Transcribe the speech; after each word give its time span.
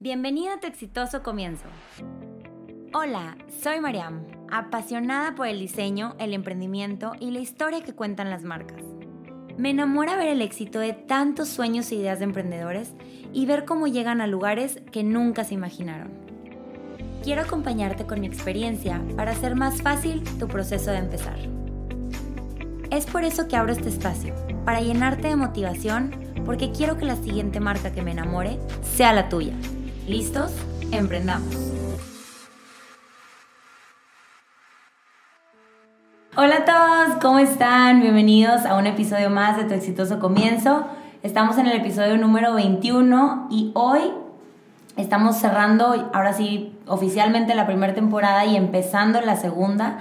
Bienvenido 0.00 0.52
a 0.52 0.60
tu 0.60 0.68
exitoso 0.68 1.24
comienzo. 1.24 1.64
Hola, 2.94 3.36
soy 3.60 3.80
Mariam, 3.80 4.24
apasionada 4.48 5.34
por 5.34 5.48
el 5.48 5.58
diseño, 5.58 6.14
el 6.20 6.34
emprendimiento 6.34 7.14
y 7.18 7.32
la 7.32 7.40
historia 7.40 7.82
que 7.82 7.96
cuentan 7.96 8.30
las 8.30 8.44
marcas. 8.44 8.80
Me 9.56 9.70
enamora 9.70 10.14
ver 10.14 10.28
el 10.28 10.40
éxito 10.40 10.78
de 10.78 10.92
tantos 10.92 11.48
sueños 11.48 11.90
e 11.90 11.96
ideas 11.96 12.20
de 12.20 12.26
emprendedores 12.26 12.92
y 13.32 13.46
ver 13.46 13.64
cómo 13.64 13.88
llegan 13.88 14.20
a 14.20 14.28
lugares 14.28 14.80
que 14.92 15.02
nunca 15.02 15.42
se 15.42 15.54
imaginaron. 15.54 16.12
Quiero 17.24 17.42
acompañarte 17.42 18.06
con 18.06 18.20
mi 18.20 18.28
experiencia 18.28 19.02
para 19.16 19.32
hacer 19.32 19.56
más 19.56 19.82
fácil 19.82 20.22
tu 20.38 20.46
proceso 20.46 20.92
de 20.92 20.98
empezar. 20.98 21.40
Es 22.92 23.04
por 23.06 23.24
eso 23.24 23.48
que 23.48 23.56
abro 23.56 23.72
este 23.72 23.88
espacio, 23.88 24.32
para 24.64 24.80
llenarte 24.80 25.26
de 25.26 25.34
motivación, 25.34 26.12
porque 26.44 26.70
quiero 26.70 26.98
que 26.98 27.04
la 27.04 27.16
siguiente 27.16 27.58
marca 27.58 27.90
que 27.90 28.02
me 28.02 28.12
enamore 28.12 28.60
sea 28.80 29.12
la 29.12 29.28
tuya. 29.28 29.54
¿Listos? 30.08 30.50
Emprendamos. 30.90 31.54
Hola 36.34 36.56
a 36.56 36.64
todos, 36.64 37.18
¿cómo 37.20 37.38
están? 37.38 38.00
Bienvenidos 38.00 38.64
a 38.64 38.76
un 38.76 38.86
episodio 38.86 39.28
más 39.28 39.58
de 39.58 39.64
Tu 39.64 39.74
exitoso 39.74 40.18
comienzo. 40.18 40.86
Estamos 41.22 41.58
en 41.58 41.66
el 41.66 41.76
episodio 41.76 42.16
número 42.16 42.54
21 42.54 43.48
y 43.50 43.70
hoy 43.74 44.00
estamos 44.96 45.36
cerrando, 45.36 46.10
ahora 46.14 46.32
sí, 46.32 46.74
oficialmente 46.86 47.54
la 47.54 47.66
primera 47.66 47.92
temporada 47.92 48.46
y 48.46 48.56
empezando 48.56 49.20
la 49.20 49.36
segunda, 49.36 49.98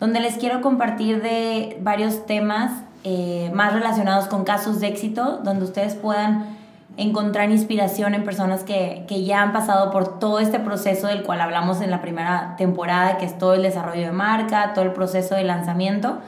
donde 0.00 0.20
les 0.20 0.36
quiero 0.36 0.60
compartir 0.60 1.22
de 1.22 1.78
varios 1.80 2.26
temas 2.26 2.82
eh, 3.04 3.50
más 3.54 3.72
relacionados 3.72 4.26
con 4.26 4.44
casos 4.44 4.80
de 4.80 4.88
éxito, 4.88 5.40
donde 5.42 5.64
ustedes 5.64 5.94
puedan 5.94 6.55
encontrar 6.96 7.50
inspiración 7.50 8.14
en 8.14 8.24
personas 8.24 8.64
que, 8.64 9.04
que, 9.06 9.24
ya 9.24 9.42
han 9.42 9.52
pasado 9.52 9.90
por 9.90 10.18
todo 10.18 10.38
este 10.40 10.58
proceso 10.58 11.08
del 11.08 11.22
cual 11.22 11.40
hablamos 11.40 11.80
en 11.80 11.90
la 11.90 12.00
primera 12.00 12.54
temporada, 12.56 13.18
que 13.18 13.26
es 13.26 13.36
todo 13.38 13.54
el 13.54 13.62
desarrollo 13.62 14.06
de 14.06 14.12
marca, 14.12 14.72
todo 14.74 14.84
el 14.84 14.92
proceso 14.92 15.34
de 15.34 15.44
lanzamiento. 15.44 16.18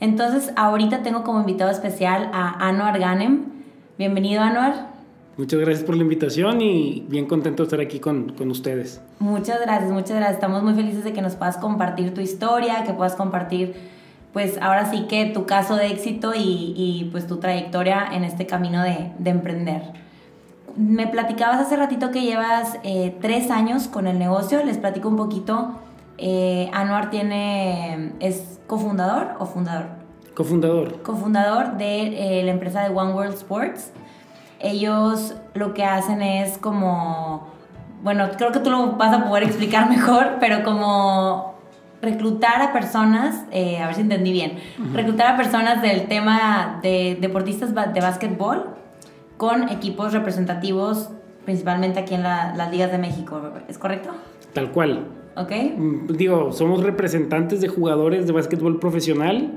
Entonces, 0.00 0.52
ahorita 0.56 1.02
tengo 1.02 1.22
como 1.22 1.40
invitado 1.40 1.70
especial 1.70 2.30
a 2.32 2.68
Anuar 2.68 2.98
Ganem. 2.98 3.44
Bienvenido, 3.98 4.42
Anuar. 4.42 4.88
Muchas 5.36 5.60
gracias 5.60 5.84
por 5.84 5.96
la 5.96 6.02
invitación 6.02 6.60
y 6.60 7.06
bien 7.08 7.26
contento 7.26 7.62
de 7.62 7.66
estar 7.68 7.80
aquí 7.80 8.00
con, 8.00 8.32
con 8.32 8.50
ustedes. 8.50 9.00
Muchas 9.20 9.60
gracias, 9.60 9.90
muchas 9.90 10.16
gracias. 10.16 10.34
Estamos 10.34 10.62
muy 10.62 10.74
felices 10.74 11.04
de 11.04 11.12
que 11.12 11.22
nos 11.22 11.36
puedas 11.36 11.56
compartir 11.56 12.12
tu 12.12 12.20
historia, 12.20 12.84
que 12.84 12.92
puedas 12.92 13.14
compartir 13.14 13.74
pues 14.32 14.58
ahora 14.62 14.90
sí 14.90 15.06
que 15.08 15.26
tu 15.26 15.46
caso 15.46 15.76
de 15.76 15.88
éxito 15.88 16.32
y, 16.34 16.74
y 16.76 17.08
pues 17.10 17.26
tu 17.26 17.38
trayectoria 17.38 18.08
en 18.12 18.24
este 18.24 18.46
camino 18.46 18.82
de, 18.82 19.12
de, 19.18 19.30
emprender. 19.30 19.82
Me 20.76 21.06
platicabas 21.06 21.60
hace 21.60 21.76
ratito 21.76 22.10
que 22.10 22.22
llevas 22.22 22.78
eh, 22.84 23.16
tres 23.20 23.50
años 23.50 23.88
con 23.88 24.06
el 24.06 24.18
negocio, 24.18 24.64
les 24.64 24.78
platico 24.78 25.08
un 25.08 25.16
poquito. 25.16 25.72
Eh, 26.16 26.70
Anuar 26.72 27.10
tiene, 27.10 28.12
es 28.20 28.60
cofundador 28.66 29.36
o 29.40 29.46
fundador? 29.46 29.86
Cofundador. 30.34 31.02
Cofundador 31.02 31.76
de 31.76 32.38
eh, 32.40 32.42
la 32.44 32.52
empresa 32.52 32.82
de 32.82 32.94
One 32.94 33.12
World 33.12 33.34
Sports. 33.34 33.90
Ellos 34.60 35.34
lo 35.54 35.74
que 35.74 35.84
hacen 35.84 36.22
es 36.22 36.56
como, 36.58 37.48
bueno, 38.02 38.28
creo 38.36 38.52
que 38.52 38.60
tú 38.60 38.70
lo 38.70 38.92
vas 38.92 39.12
a 39.12 39.24
poder 39.24 39.42
explicar 39.42 39.88
mejor, 39.90 40.36
pero 40.38 40.62
como 40.62 41.54
reclutar 42.02 42.62
a 42.62 42.72
personas, 42.72 43.44
eh, 43.52 43.78
a 43.78 43.86
ver 43.86 43.94
si 43.94 44.00
entendí 44.02 44.32
bien, 44.32 44.58
reclutar 44.94 45.34
a 45.34 45.36
personas 45.36 45.82
del 45.82 46.08
tema 46.08 46.80
de 46.82 47.18
deportistas 47.20 47.74
de 47.74 48.00
básquetbol 48.00 48.64
con 49.36 49.68
equipos 49.68 50.12
representativos, 50.12 51.10
principalmente 51.44 52.00
aquí 52.00 52.14
en 52.14 52.22
las 52.22 52.70
ligas 52.70 52.90
de 52.90 52.98
México, 52.98 53.40
¿es 53.68 53.78
correcto? 53.78 54.10
Tal 54.52 54.70
cual. 54.72 55.06
Ok. 55.36 55.52
Mm, 55.76 56.06
digo, 56.16 56.52
somos 56.52 56.82
representantes 56.82 57.60
de 57.60 57.68
jugadores 57.68 58.26
de 58.26 58.32
básquetbol 58.32 58.78
profesional 58.78 59.52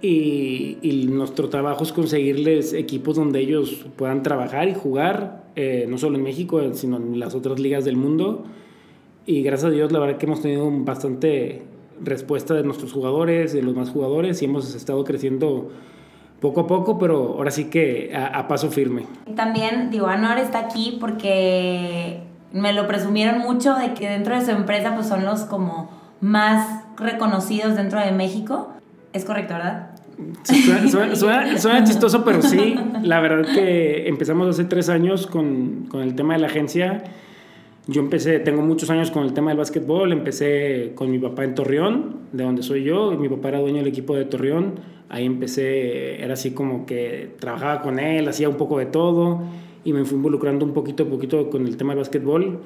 y, 0.00 0.78
y, 0.82 1.06
nuestro 1.08 1.48
trabajo 1.48 1.82
es 1.82 1.92
conseguirles 1.92 2.72
equipos 2.72 3.16
donde 3.16 3.40
ellos 3.40 3.86
puedan 3.96 4.22
trabajar 4.22 4.68
y 4.68 4.74
jugar, 4.74 5.44
eh, 5.56 5.86
no 5.88 5.98
solo 5.98 6.16
en 6.16 6.22
México, 6.22 6.62
sino 6.74 6.98
en 6.98 7.18
las 7.18 7.34
otras 7.34 7.58
ligas 7.58 7.84
del 7.84 7.96
mundo 7.96 8.44
y 9.28 9.42
gracias 9.42 9.66
a 9.66 9.70
Dios 9.70 9.92
la 9.92 9.98
verdad 9.98 10.16
que 10.16 10.24
hemos 10.24 10.40
tenido 10.40 10.70
bastante 10.70 11.62
respuesta 12.02 12.54
de 12.54 12.62
nuestros 12.62 12.94
jugadores, 12.94 13.52
de 13.52 13.60
los 13.60 13.76
más 13.76 13.90
jugadores 13.90 14.40
y 14.40 14.46
hemos 14.46 14.74
estado 14.74 15.04
creciendo 15.04 15.70
poco 16.40 16.62
a 16.62 16.66
poco, 16.66 16.98
pero 16.98 17.34
ahora 17.36 17.50
sí 17.50 17.64
que 17.64 18.16
a, 18.16 18.48
paso 18.48 18.70
firme. 18.70 19.04
También, 19.36 19.90
digo, 19.90 20.06
Anor 20.06 20.38
está 20.38 20.60
aquí 20.60 20.96
porque 20.98 22.22
me 22.54 22.72
lo 22.72 22.86
presumieron 22.86 23.40
mucho 23.40 23.74
de 23.74 23.92
que 23.92 24.08
dentro 24.08 24.34
de 24.34 24.42
su 24.42 24.50
empresa 24.50 24.94
pues 24.94 25.06
son 25.06 25.26
los 25.26 25.40
como 25.40 25.90
más 26.22 26.84
reconocidos 26.96 27.76
dentro 27.76 28.00
de 28.00 28.12
México. 28.12 28.70
Es 29.12 29.26
correcto, 29.26 29.52
¿verdad? 29.52 29.90
suena, 30.90 31.14
suena, 31.14 31.58
suena, 31.58 31.84
chistoso, 31.84 32.24
pero 32.24 32.40
sí, 32.40 32.76
la 33.02 33.20
verdad 33.20 33.52
que 33.52 34.08
empezamos 34.08 34.48
hace 34.48 34.64
tres 34.64 34.88
años 34.88 35.26
con, 35.26 35.84
con 35.90 36.00
el 36.00 36.14
tema 36.14 36.32
de 36.32 36.40
la 36.40 36.46
agencia 36.46 37.04
yo 37.88 38.02
empecé, 38.02 38.38
tengo 38.38 38.60
muchos 38.60 38.90
años 38.90 39.10
con 39.10 39.24
el 39.24 39.32
tema 39.32 39.50
del 39.50 39.56
básquetbol, 39.56 40.12
empecé 40.12 40.92
con 40.94 41.10
mi 41.10 41.18
papá 41.18 41.44
en 41.44 41.54
Torreón, 41.54 42.16
de 42.32 42.44
donde 42.44 42.62
soy 42.62 42.84
yo, 42.84 43.12
mi 43.12 43.30
papá 43.30 43.48
era 43.48 43.60
dueño 43.60 43.78
del 43.78 43.86
equipo 43.86 44.14
de 44.14 44.26
Torreón, 44.26 44.74
ahí 45.08 45.24
empecé, 45.24 46.22
era 46.22 46.34
así 46.34 46.50
como 46.50 46.84
que 46.84 47.30
trabajaba 47.40 47.80
con 47.80 47.98
él, 47.98 48.28
hacía 48.28 48.50
un 48.50 48.56
poco 48.56 48.78
de 48.78 48.84
todo 48.84 49.40
y 49.84 49.94
me 49.94 50.04
fui 50.04 50.18
involucrando 50.18 50.66
un 50.66 50.74
poquito 50.74 51.04
a 51.04 51.06
poquito 51.06 51.48
con 51.48 51.66
el 51.66 51.78
tema 51.78 51.92
del 51.92 52.00
básquetbol. 52.00 52.60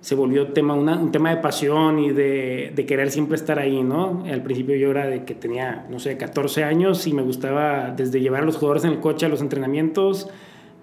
Se 0.00 0.16
volvió 0.16 0.48
tema, 0.48 0.74
un 0.74 1.12
tema 1.12 1.30
de 1.30 1.36
pasión 1.36 2.00
y 2.00 2.10
de, 2.10 2.72
de, 2.74 2.86
querer 2.86 3.10
siempre 3.10 3.36
estar 3.36 3.58
ahí, 3.58 3.82
¿no? 3.82 4.24
Al 4.30 4.42
principio 4.42 4.76
yo 4.76 4.90
era 4.90 5.06
de 5.06 5.24
que 5.24 5.34
tenía, 5.34 5.86
no 5.90 6.00
sé, 6.00 6.16
14 6.16 6.64
años 6.64 7.06
y 7.06 7.12
me 7.12 7.22
gustaba 7.22 7.94
desde 7.96 8.20
llevar 8.20 8.42
a 8.42 8.46
los 8.46 8.56
jugadores 8.56 8.84
en 8.84 8.90
el 8.90 9.00
coche 9.00 9.26
a 9.26 9.28
los 9.28 9.40
entrenamientos, 9.40 10.28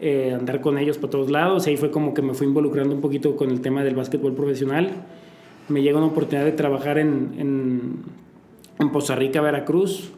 eh, 0.05 0.33
andar 0.33 0.59
con 0.59 0.77
ellos 0.77 0.97
por 0.97 1.09
todos 1.09 1.31
lados. 1.31 1.65
Ahí 1.65 1.77
fue 1.77 1.89
como 1.89 2.13
que 2.13 2.21
me 2.21 2.33
fui 2.33 2.45
involucrando 2.45 2.93
un 2.93 2.99
poquito 2.99 3.37
con 3.37 3.49
el 3.49 3.61
tema 3.61 3.85
del 3.85 3.95
básquetbol 3.95 4.33
profesional. 4.33 4.89
Me 5.69 5.81
llegó 5.81 5.99
una 5.99 6.07
oportunidad 6.07 6.43
de 6.43 6.51
trabajar 6.51 6.97
en, 6.97 7.33
en, 7.37 7.91
en 8.79 8.91
Poza 8.91 9.15
Rica, 9.15 9.39
Veracruz. 9.39 10.11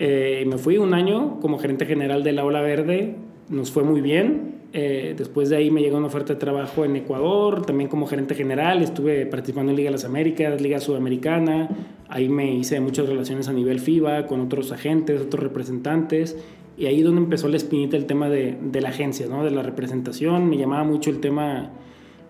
Eh, 0.00 0.42
me 0.48 0.58
fui 0.58 0.78
un 0.78 0.94
año 0.94 1.38
como 1.38 1.60
gerente 1.60 1.86
general 1.86 2.24
de 2.24 2.32
la 2.32 2.44
Ola 2.44 2.60
Verde. 2.60 3.14
Nos 3.50 3.70
fue 3.70 3.84
muy 3.84 4.00
bien. 4.00 4.54
Eh, 4.72 5.14
después 5.16 5.48
de 5.48 5.58
ahí 5.58 5.70
me 5.70 5.80
llegó 5.80 5.98
una 5.98 6.08
oferta 6.08 6.32
de 6.32 6.40
trabajo 6.40 6.84
en 6.84 6.96
Ecuador, 6.96 7.64
también 7.64 7.88
como 7.88 8.08
gerente 8.08 8.34
general. 8.34 8.82
Estuve 8.82 9.26
participando 9.26 9.70
en 9.70 9.76
Liga 9.76 9.90
de 9.90 9.92
las 9.92 10.04
Américas, 10.04 10.60
Liga 10.60 10.80
Sudamericana. 10.80 11.68
Ahí 12.08 12.28
me 12.28 12.52
hice 12.52 12.80
muchas 12.80 13.08
relaciones 13.08 13.46
a 13.46 13.52
nivel 13.52 13.78
FIBA 13.78 14.26
con 14.26 14.40
otros 14.40 14.72
agentes, 14.72 15.20
otros 15.20 15.40
representantes 15.40 16.36
y 16.76 16.86
ahí 16.86 17.02
donde 17.02 17.20
empezó 17.20 17.48
la 17.48 17.56
espinita 17.56 17.96
el 17.96 18.06
tema 18.06 18.28
de, 18.28 18.58
de, 18.60 18.80
la 18.80 18.88
agencia, 18.88 19.26
¿no? 19.26 19.44
de 19.44 19.50
la 19.50 19.62
representación. 19.62 20.48
Me 20.48 20.56
llamaba 20.56 20.84
mucho 20.84 21.10
el 21.10 21.20
tema 21.20 21.70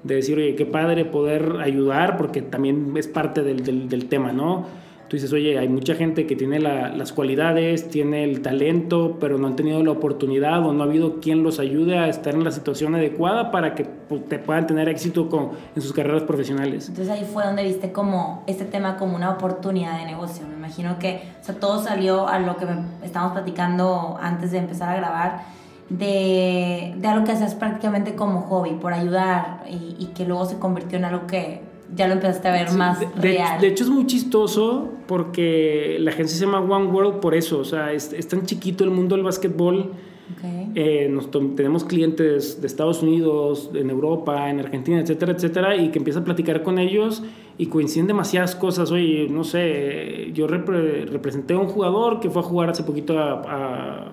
de 0.03 0.17
decir, 0.17 0.37
oye, 0.37 0.55
qué 0.55 0.67
padre 0.67 1.05
poder 1.05 1.57
ayudar, 1.63 2.17
porque 2.17 2.43
también 2.43 2.93
es 2.97 3.09
parte 3.09 3.43
del, 3.43 3.65
del, 3.65 3.89
del 3.89 4.07
tema, 4.07 4.33
¿no? 4.33 4.67
Dices, 5.15 5.33
oye, 5.33 5.57
hay 5.61 5.69
mucha 5.69 5.95
gente 5.95 6.27
que 6.27 6.35
tiene 6.35 6.59
la, 6.59 6.89
las 6.89 7.13
cualidades, 7.13 7.89
tiene 7.89 8.25
el 8.25 8.43
talento, 8.43 9.17
pero 9.21 9.39
no 9.39 9.47
han 9.47 9.55
tenido 9.55 9.81
la 9.85 9.93
oportunidad 9.93 10.67
o 10.67 10.73
no 10.73 10.83
ha 10.83 10.87
habido 10.87 11.21
quien 11.21 11.45
los 11.45 11.61
ayude 11.61 11.97
a 11.99 12.09
estar 12.09 12.35
en 12.35 12.43
la 12.43 12.51
situación 12.51 12.97
adecuada 12.97 13.53
para 13.53 13.77
que 13.77 13.85
pues, 13.85 14.29
te 14.29 14.41
puedan 14.41 14.67
tener 14.67 14.89
éxito 14.89 15.29
con, 15.29 15.51
en 15.77 15.83
sus 15.83 15.93
carreras 15.93 16.25
profesionales. 16.25 16.89
Entonces 16.89 17.15
ahí 17.15 17.25
fue 17.33 17.45
donde 17.45 17.63
viste 17.63 17.93
como 17.93 18.43
este 18.49 18.65
tema 18.65 18.97
como 18.97 19.15
una 19.15 19.31
oportunidad 19.31 19.99
de 19.99 20.07
negocio. 20.07 20.49
Me 20.49 20.55
imagino 20.55 20.99
que 20.99 21.23
todo 21.61 21.81
salió 21.81 22.27
a 22.27 22.41
lo 22.41 22.57
que 22.57 22.67
estábamos 23.05 23.35
platicando 23.35 24.19
antes 24.21 24.51
de 24.51 24.59
empezar 24.59 24.89
a 24.89 24.97
grabar. 24.97 25.55
De, 25.91 26.95
de 26.97 27.09
algo 27.09 27.27
que 27.27 27.33
haces 27.33 27.55
prácticamente 27.55 28.15
como 28.15 28.41
hobby, 28.41 28.71
por 28.71 28.95
ayudar 28.95 29.65
y 29.69 30.07
que 30.15 30.25
luego 30.25 30.47
se 30.47 30.59
convirtió 30.59 30.97
en 30.97 31.05
algo 31.05 31.27
que 31.27 31.61
ya 31.95 32.07
lo 32.07 32.15
empezaste 32.15 32.49
a 32.49 32.53
ver 32.53 32.69
sí, 32.69 32.77
más 32.77 33.01
de, 33.01 33.09
real. 33.17 33.61
De, 33.61 33.67
de, 33.67 33.73
hecho 33.73 33.85
es 33.85 33.91
muy 33.91 34.07
chistoso 34.07 34.93
porque 35.07 35.97
la 36.01 36.11
agencia 36.11 36.39
se 36.39 36.45
llama 36.47 36.61
One 36.61 36.87
World 36.87 37.21
por 37.21 37.35
eso, 37.35 37.59
o 37.59 37.65
sea, 37.65 37.93
es, 37.93 38.13
es 38.13 38.29
tan 38.29 38.47
chiquito 38.47 38.85
el 38.85 38.91
mundo 38.91 39.17
del 39.17 39.25
básquetbol. 39.25 39.93
Okay. 40.39 40.73
Eh, 40.75 41.09
nos 41.11 41.31
tenemos 41.31 41.85
clientes 41.85 42.61
de 42.61 42.67
Estados 42.67 43.03
Unidos, 43.03 43.71
en 43.75 43.91
Europa, 43.91 44.49
en 44.49 44.59
Argentina, 44.59 44.99
etcétera, 44.99 45.33
etcétera, 45.33 45.77
y 45.77 45.91
que 45.91 45.99
empieza 45.99 46.21
a 46.21 46.25
platicar 46.25 46.63
con 46.63 46.79
ellos 46.79 47.23
y 47.59 47.67
coinciden 47.67 48.07
demasiadas 48.07 48.57
cosas. 48.57 48.91
Oye, 48.91 49.29
no 49.31 49.45
sé, 49.45 50.31
yo 50.33 50.47
repre 50.47 51.05
representé 51.05 51.55
a 51.55 51.59
un 51.59 51.69
jugador 51.69 52.21
que 52.21 52.31
fue 52.31 52.41
a 52.41 52.45
jugar 52.45 52.71
hace 52.71 52.85
poquito 52.85 53.19
a, 53.19 53.43
a, 53.43 54.13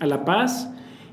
a 0.00 0.06
La 0.06 0.24
Paz 0.24 0.70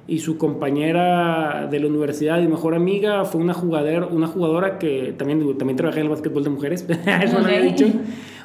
y 0.08 0.20
su 0.20 0.38
compañera 0.38 1.68
de 1.72 1.80
la 1.80 1.88
universidad 1.88 2.42
y 2.42 2.48
mejor 2.48 2.76
amiga 2.76 3.24
fue 3.26 3.40
una 3.40 3.54
jugadora, 3.54 4.08
una 4.08 4.28
jugadora 4.28 4.78
que 4.78 5.14
también, 5.18 5.58
también 5.58 5.78
trabajé 5.78 6.00
en 6.00 6.08
el 6.08 6.10
básquetbol 6.10 6.44
de 6.44 6.50
mujeres, 6.50 6.86
eso 7.24 7.38
okay. 7.40 7.58
lo 7.60 7.64
dicho, 7.64 7.86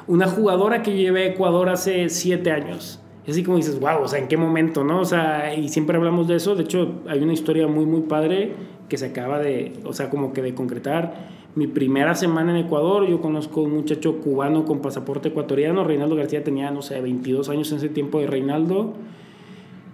una 0.07 0.27
jugadora 0.27 0.81
que 0.81 0.95
llevé 0.95 1.23
a 1.23 1.25
Ecuador 1.27 1.69
hace 1.69 2.09
siete 2.09 2.51
años. 2.51 3.01
Así 3.27 3.43
como 3.43 3.57
dices, 3.57 3.79
wow, 3.79 4.01
o 4.01 4.07
sea, 4.07 4.17
¿en 4.17 4.27
qué 4.27 4.37
momento, 4.37 4.83
no? 4.83 5.01
O 5.01 5.05
sea, 5.05 5.53
y 5.53 5.69
siempre 5.69 5.95
hablamos 5.97 6.27
de 6.27 6.35
eso. 6.35 6.55
De 6.55 6.63
hecho, 6.63 7.01
hay 7.07 7.21
una 7.21 7.33
historia 7.33 7.67
muy, 7.67 7.85
muy 7.85 8.01
padre 8.01 8.53
que 8.87 8.97
se 8.97 9.05
acaba 9.05 9.37
de, 9.37 9.73
o 9.85 9.93
sea, 9.93 10.09
como 10.09 10.33
que 10.33 10.41
de 10.41 10.55
concretar. 10.55 11.27
Mi 11.53 11.67
primera 11.67 12.15
semana 12.15 12.57
en 12.57 12.65
Ecuador, 12.65 13.07
yo 13.07 13.21
conozco 13.21 13.61
un 13.61 13.73
muchacho 13.75 14.19
cubano 14.21 14.65
con 14.65 14.81
pasaporte 14.81 15.29
ecuatoriano. 15.29 15.83
Reinaldo 15.83 16.15
García 16.15 16.43
tenía, 16.43 16.71
no 16.71 16.81
sé, 16.81 16.99
22 17.01 17.49
años 17.49 17.71
en 17.71 17.77
ese 17.77 17.89
tiempo 17.89 18.19
de 18.19 18.25
Reinaldo. 18.27 18.93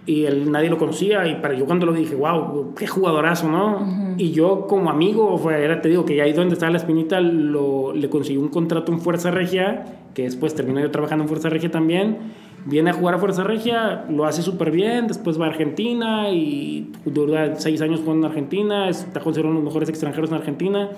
Y 0.06 0.24
él, 0.24 0.50
nadie 0.52 0.70
lo 0.70 0.78
conocía. 0.78 1.26
Y 1.26 1.36
para 1.36 1.54
yo 1.54 1.66
cuando 1.66 1.84
lo 1.84 1.92
dije, 1.92 2.14
wow, 2.14 2.74
qué 2.74 2.86
jugadorazo, 2.86 3.48
¿no? 3.48 4.14
Y 4.16 4.30
yo 4.30 4.66
como 4.66 4.88
amigo, 4.88 5.36
fue, 5.36 5.62
era, 5.62 5.80
te 5.80 5.88
digo 5.88 6.04
que 6.04 6.22
ahí 6.22 6.32
donde 6.32 6.54
estaba 6.54 6.70
la 6.70 6.78
espinita, 6.78 7.20
lo, 7.20 7.92
le 7.92 8.08
consiguió 8.08 8.40
un 8.40 8.48
contrato 8.48 8.92
en 8.92 9.00
Fuerza 9.00 9.30
Regia, 9.30 9.84
que 10.14 10.22
después 10.22 10.54
terminó 10.54 10.80
yo 10.80 10.90
trabajando 10.90 11.24
en 11.24 11.28
Fuerza 11.28 11.48
Regia 11.48 11.70
también 11.70 12.18
viene 12.66 12.90
a 12.90 12.92
jugar 12.92 13.14
a 13.14 13.18
Fuerza 13.18 13.44
Regia, 13.44 14.04
lo 14.10 14.26
hace 14.26 14.42
súper 14.42 14.72
bien, 14.72 15.06
después 15.06 15.40
va 15.40 15.46
a 15.46 15.48
Argentina 15.50 16.30
y 16.30 16.92
dura 17.04 17.54
seis 17.56 17.80
años 17.80 18.00
jugando 18.00 18.26
en 18.26 18.32
Argentina, 18.32 18.88
está 18.88 19.20
considerado 19.20 19.52
uno 19.52 19.60
de 19.60 19.64
los 19.64 19.72
mejores 19.72 19.88
extranjeros 19.88 20.30
en 20.30 20.36
Argentina, 20.36 20.90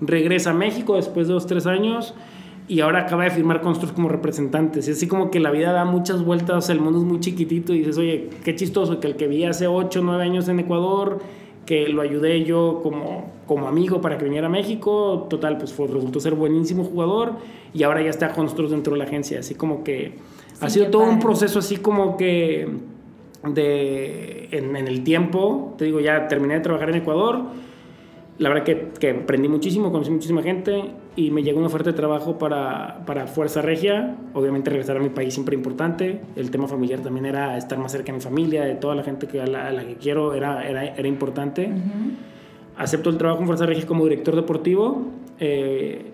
regresa 0.00 0.50
a 0.50 0.54
México 0.54 0.94
después 0.94 1.26
de 1.26 1.34
dos, 1.34 1.46
tres 1.46 1.66
años 1.66 2.14
y 2.68 2.80
ahora 2.80 3.00
acaba 3.00 3.24
de 3.24 3.30
firmar 3.30 3.60
con 3.60 3.74
como 3.74 4.08
representantes. 4.08 4.88
Es 4.88 4.96
así 4.96 5.06
como 5.06 5.30
que 5.30 5.38
la 5.38 5.50
vida 5.50 5.72
da 5.72 5.84
muchas 5.84 6.24
vueltas, 6.24 6.68
el 6.68 6.80
mundo 6.80 6.98
es 6.98 7.04
muy 7.04 7.20
chiquitito 7.20 7.72
y 7.72 7.78
dices, 7.78 7.98
oye, 7.98 8.30
qué 8.44 8.54
chistoso 8.54 8.98
que 8.98 9.06
el 9.06 9.16
que 9.16 9.28
vi 9.28 9.44
hace 9.44 9.66
ocho, 9.66 10.00
nueve 10.02 10.24
años 10.24 10.48
en 10.48 10.58
Ecuador, 10.60 11.20
que 11.64 11.88
lo 11.88 12.02
ayudé 12.02 12.44
yo 12.44 12.80
como, 12.82 13.32
como 13.46 13.68
amigo 13.68 14.00
para 14.00 14.18
que 14.18 14.24
viniera 14.24 14.46
a 14.46 14.50
México, 14.50 15.26
total, 15.30 15.58
pues 15.58 15.72
fue, 15.72 15.86
resultó 15.86 16.18
ser 16.20 16.34
buenísimo 16.34 16.84
jugador 16.84 17.34
y 17.72 17.82
ahora 17.84 18.02
ya 18.02 18.10
está 18.10 18.32
con 18.32 18.48
dentro 18.68 18.92
de 18.94 18.98
la 18.98 19.04
agencia, 19.04 19.40
así 19.40 19.54
como 19.54 19.84
que 19.84 20.14
ha 20.60 20.70
sido 20.70 20.86
todo 20.88 21.02
un 21.02 21.18
proceso 21.18 21.58
así 21.58 21.76
como 21.76 22.16
que 22.16 22.68
de, 23.46 24.48
en, 24.50 24.74
en, 24.74 24.88
el 24.88 25.04
tiempo, 25.04 25.74
te 25.76 25.84
digo, 25.84 26.00
ya 26.00 26.28
terminé 26.28 26.54
de 26.54 26.60
trabajar 26.60 26.88
en 26.90 26.96
Ecuador, 26.96 27.42
la 28.38 28.48
verdad 28.48 28.64
que, 28.64 28.88
que 28.98 29.10
aprendí 29.10 29.48
muchísimo, 29.48 29.92
conocí 29.92 30.10
muchísima 30.10 30.42
gente 30.42 30.84
y 31.16 31.30
me 31.30 31.42
llegó 31.42 31.58
una 31.58 31.68
oferta 31.68 31.90
de 31.90 31.96
trabajo 31.96 32.38
para, 32.38 33.04
para, 33.06 33.26
Fuerza 33.26 33.62
Regia, 33.62 34.16
obviamente 34.34 34.70
regresar 34.70 34.98
a 34.98 35.00
mi 35.00 35.08
país 35.08 35.34
siempre 35.34 35.56
importante, 35.56 36.20
el 36.36 36.50
tema 36.50 36.68
familiar 36.68 37.00
también 37.00 37.26
era 37.26 37.56
estar 37.56 37.78
más 37.78 37.90
cerca 37.90 38.12
de 38.12 38.18
mi 38.18 38.20
familia, 38.20 38.64
de 38.64 38.74
toda 38.74 38.94
la 38.94 39.02
gente 39.02 39.26
que, 39.26 39.40
a, 39.40 39.46
la, 39.46 39.84
que 39.84 39.96
quiero, 39.96 40.34
era, 40.34 40.68
era, 40.68 40.84
era 40.84 41.08
importante. 41.08 41.70
Acepto 42.76 43.08
el 43.08 43.16
trabajo 43.16 43.40
en 43.40 43.46
Fuerza 43.46 43.64
Regia 43.64 43.86
como 43.86 44.04
director 44.04 44.36
deportivo. 44.36 45.06
Eh, 45.40 46.12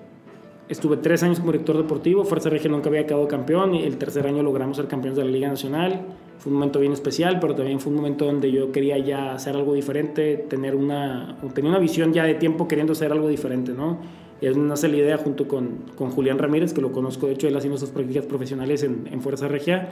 Estuve 0.73 0.97
tres 0.97 1.23
años 1.23 1.39
como 1.39 1.53
director 1.53 1.77
deportivo, 1.77 2.25
Fuerza 2.25 2.49
Regia 2.49 2.71
nunca 2.71 2.89
había 2.89 3.05
quedado 3.05 3.29
campeón 3.29 3.75
y 3.75 3.83
el 3.83 3.99
tercer 3.99 4.27
año 4.27 4.43
logramos 4.43 4.79
ser 4.79 4.87
campeones 4.87 5.19
de 5.19 5.25
la 5.25 5.31
Liga 5.31 5.49
Nacional. 5.49 6.01
Fue 6.39 6.51
un 6.51 6.59
momento 6.59 6.81
bien 6.81 6.93
especial, 6.93 7.41
pero 7.41 7.55
también 7.55 7.79
fue 7.79 7.91
un 7.91 7.97
momento 7.97 8.25
donde 8.25 8.51
yo 8.51 8.73
quería 8.73 8.97
ya 8.97 9.35
hacer 9.35 9.55
algo 9.55 9.75
diferente, 9.75 10.39
tener 10.49 10.75
una, 10.75 11.37
tenía 11.53 11.71
una 11.71 11.79
visión 11.79 12.15
ya 12.15 12.25
de 12.25 12.37
tiempo 12.37 12.69
queriendo 12.69 12.95
hacer 12.95 13.13
algo 13.13 13.29
diferente, 13.29 13.73
¿no? 13.73 13.99
Es 14.43 14.57
nace 14.57 14.89
la 14.89 14.97
idea 14.97 15.17
junto 15.17 15.47
con, 15.47 15.85
con, 15.97 16.11
Julián 16.11 16.39
Ramírez, 16.39 16.75
que 16.75 16.81
lo 16.81 16.93
conozco, 16.93 17.29
de 17.29 17.35
hecho 17.35 17.49
él 17.49 17.57
haciendo 17.57 17.79
sus 17.79 17.91
prácticas 17.91 18.27
profesionales 18.27 18.83
en, 18.83 19.09
en 19.11 19.23
Fuerza 19.23 19.49
Regia, 19.49 19.91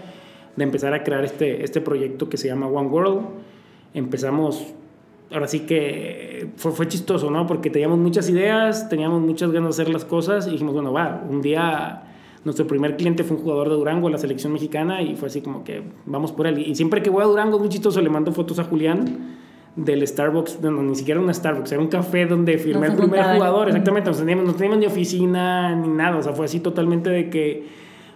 de 0.57 0.65
empezar 0.65 0.93
a 0.93 1.05
crear 1.05 1.25
este, 1.25 1.63
este 1.65 1.81
proyecto 1.81 2.29
que 2.29 2.37
se 2.37 2.49
llama 2.49 2.67
One 2.67 2.89
World. 2.89 3.21
Empezamos 3.95 4.75
ahora 5.31 5.47
sí 5.47 5.61
que 5.61 6.49
fue, 6.57 6.73
fue 6.73 6.89
chistoso, 6.89 7.31
¿no? 7.31 7.47
Porque 7.47 7.71
teníamos 7.71 7.99
muchas 7.99 8.29
ideas, 8.29 8.89
teníamos 8.89 9.21
muchas 9.23 9.53
ganas 9.53 9.77
de 9.77 9.83
hacer 9.83 9.93
las 9.93 10.05
cosas 10.05 10.49
y 10.49 10.51
dijimos, 10.51 10.75
bueno, 10.75 10.93
va, 10.93 11.25
un 11.31 11.41
día 11.41 12.03
nuestro 12.45 12.67
primer 12.67 12.97
cliente 12.97 13.23
fue 13.23 13.37
un 13.37 13.43
jugador 13.43 13.69
de 13.69 13.77
Durango, 13.77 14.09
la 14.09 14.19
selección 14.19 14.53
mexicana, 14.53 15.03
y 15.03 15.15
fue 15.15 15.29
así 15.29 15.43
como 15.43 15.63
que 15.63 15.83
vamos 16.07 16.33
por 16.33 16.47
él. 16.47 16.59
Y 16.59 16.75
siempre 16.75 17.03
que 17.03 17.11
voy 17.11 17.23
a 17.23 17.27
Durango 17.27 17.59
muy 17.59 17.69
chistoso, 17.69 18.01
le 18.01 18.09
mando 18.09 18.33
fotos 18.33 18.59
a 18.59 18.65
Julián 18.65 19.39
del 19.77 20.07
Starbucks, 20.07 20.61
no, 20.61 20.83
ni 20.83 20.95
siquiera 20.95 21.21
un 21.21 21.33
Starbucks, 21.33 21.73
era 21.73 21.81
un 21.81 21.89
café 21.89 22.27
donde 22.27 22.59
firmé 22.59 22.89
el 22.89 22.97
primer 22.97 23.23
jugador, 23.23 23.69
exactamente, 23.69 24.11
no 24.11 24.17
teníamos, 24.17 24.45
no 24.45 24.55
teníamos 24.55 24.79
ni 24.79 24.87
oficina 24.87 25.75
ni 25.77 25.89
nada, 25.89 26.17
o 26.19 26.23
sea, 26.23 26.33
fue 26.33 26.47
así 26.47 26.61
totalmente 26.61 27.09
de 27.09 27.31
que 27.31 27.67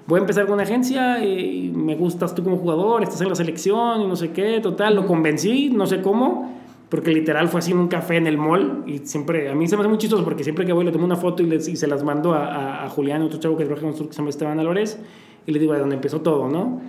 voy 0.07 0.19
a 0.19 0.21
empezar 0.21 0.45
con 0.47 0.55
una 0.55 0.65
agencia 0.65 1.25
y 1.25 1.71
me 1.75 1.95
gustas 1.95 2.35
tú 2.35 2.43
como 2.43 2.57
jugador, 2.57 3.03
estás 3.03 3.21
en 3.21 3.29
la 3.29 3.35
selección 3.35 4.03
y 4.03 4.07
no 4.07 4.17
sé 4.17 4.33
qué, 4.33 4.61
total, 4.61 4.97
lo 4.97 5.07
convencí, 5.07 5.71
no 5.71 5.87
sé 5.87 6.03
cómo, 6.03 6.53
porque 6.89 7.13
literal 7.13 7.49
fue 7.49 7.61
así 7.61 7.71
en 7.71 7.79
un 7.79 7.89
café 7.89 8.17
en 8.17 8.27
el 8.27 8.37
mall 8.37 8.83
y 8.87 8.99
siempre, 8.99 9.49
a 9.49 9.55
mí 9.55 9.69
se 9.69 9.77
me 9.77 9.81
hace 9.83 9.89
muy 9.89 9.99
chistoso 9.99 10.25
porque 10.25 10.43
siempre 10.43 10.67
que 10.67 10.73
voy 10.73 10.85
le 10.85 10.93
tomo 10.93 11.05
una 11.05 11.17
foto 11.17 11.43
y, 11.43 11.47
les, 11.47 11.69
y 11.69 11.77
se 11.77 11.87
las 11.87 12.03
mando 12.03 12.35
a, 12.35 12.85
a, 12.85 12.89
Julián, 12.89 13.23
otro 13.23 13.39
chavo 13.39 13.57
que 13.57 13.65
trabaja 13.65 13.83
con 13.83 13.91
nosotros 13.91 14.09
que 14.09 14.15
se 14.15 14.19
llama 14.19 14.31
Esteban 14.31 14.59
Álvarez, 14.59 14.99
y 15.47 15.53
le 15.53 15.59
digo 15.61 15.73
de 15.73 15.79
dónde 15.79 15.95
empezó 15.95 16.21
todo, 16.21 16.49
¿no? 16.49 16.81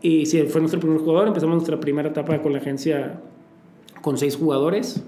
Y 0.00 0.26
sí, 0.26 0.42
fue 0.42 0.60
nuestro 0.60 0.80
primer 0.80 0.98
jugador, 0.98 1.28
empezamos 1.28 1.54
nuestra 1.54 1.78
primera 1.78 2.08
etapa 2.08 2.42
con 2.42 2.52
la 2.52 2.58
agencia 2.58 3.20
con 4.02 4.18
seis 4.18 4.36
jugadores 4.36 5.02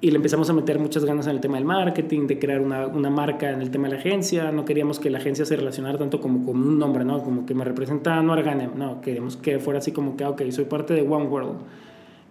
y 0.00 0.10
le 0.10 0.16
empezamos 0.16 0.50
a 0.50 0.52
meter 0.52 0.78
muchas 0.78 1.04
ganas 1.04 1.26
en 1.26 1.32
el 1.32 1.40
tema 1.40 1.56
del 1.56 1.64
marketing, 1.64 2.26
de 2.26 2.38
crear 2.38 2.60
una, 2.60 2.86
una, 2.86 3.08
marca 3.08 3.50
en 3.50 3.62
el 3.62 3.70
tema 3.70 3.88
de 3.88 3.94
la 3.94 4.00
agencia. 4.00 4.52
No 4.52 4.64
queríamos 4.64 4.98
que 4.98 5.08
la 5.08 5.18
agencia 5.18 5.46
se 5.46 5.56
relacionara 5.56 5.96
tanto 5.98 6.20
como 6.20 6.44
con 6.44 6.56
un 6.56 6.78
nombre, 6.78 7.04
¿no? 7.04 7.22
Como 7.22 7.46
que 7.46 7.54
me 7.54 7.64
representa 7.64 8.22
no 8.22 8.34
Arganem, 8.34 8.72
no, 8.76 9.00
queríamos 9.00 9.36
que 9.36 9.58
fuera 9.58 9.78
así 9.78 9.92
como 9.92 10.16
que, 10.16 10.24
ah, 10.24 10.30
ok, 10.30 10.42
soy 10.50 10.66
parte 10.66 10.92
de 10.92 11.02
One 11.02 11.26
World 11.26 11.58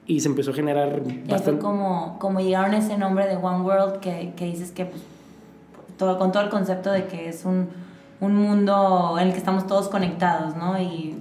y 0.07 0.19
se 0.19 0.27
empezó 0.27 0.51
a 0.51 0.53
generar 0.53 1.01
bastante... 1.27 1.61
como, 1.61 2.17
como 2.19 2.39
llegaron 2.39 2.75
a 2.75 2.77
ese 2.77 2.97
nombre 2.97 3.27
de 3.27 3.35
One 3.37 3.61
World 3.61 3.99
que, 3.99 4.33
que 4.35 4.45
dices 4.45 4.71
que 4.71 4.85
pues, 4.85 5.01
todo, 5.97 6.19
con 6.19 6.31
todo 6.31 6.43
el 6.43 6.49
concepto 6.49 6.91
de 6.91 7.07
que 7.07 7.27
es 7.27 7.45
un, 7.45 7.69
un, 8.19 8.35
mundo 8.35 9.17
en 9.19 9.27
el 9.27 9.33
que 9.33 9.39
estamos 9.39 9.65
todos 9.65 9.89
conectados, 9.89 10.55
¿no? 10.55 10.79
Y 10.79 11.15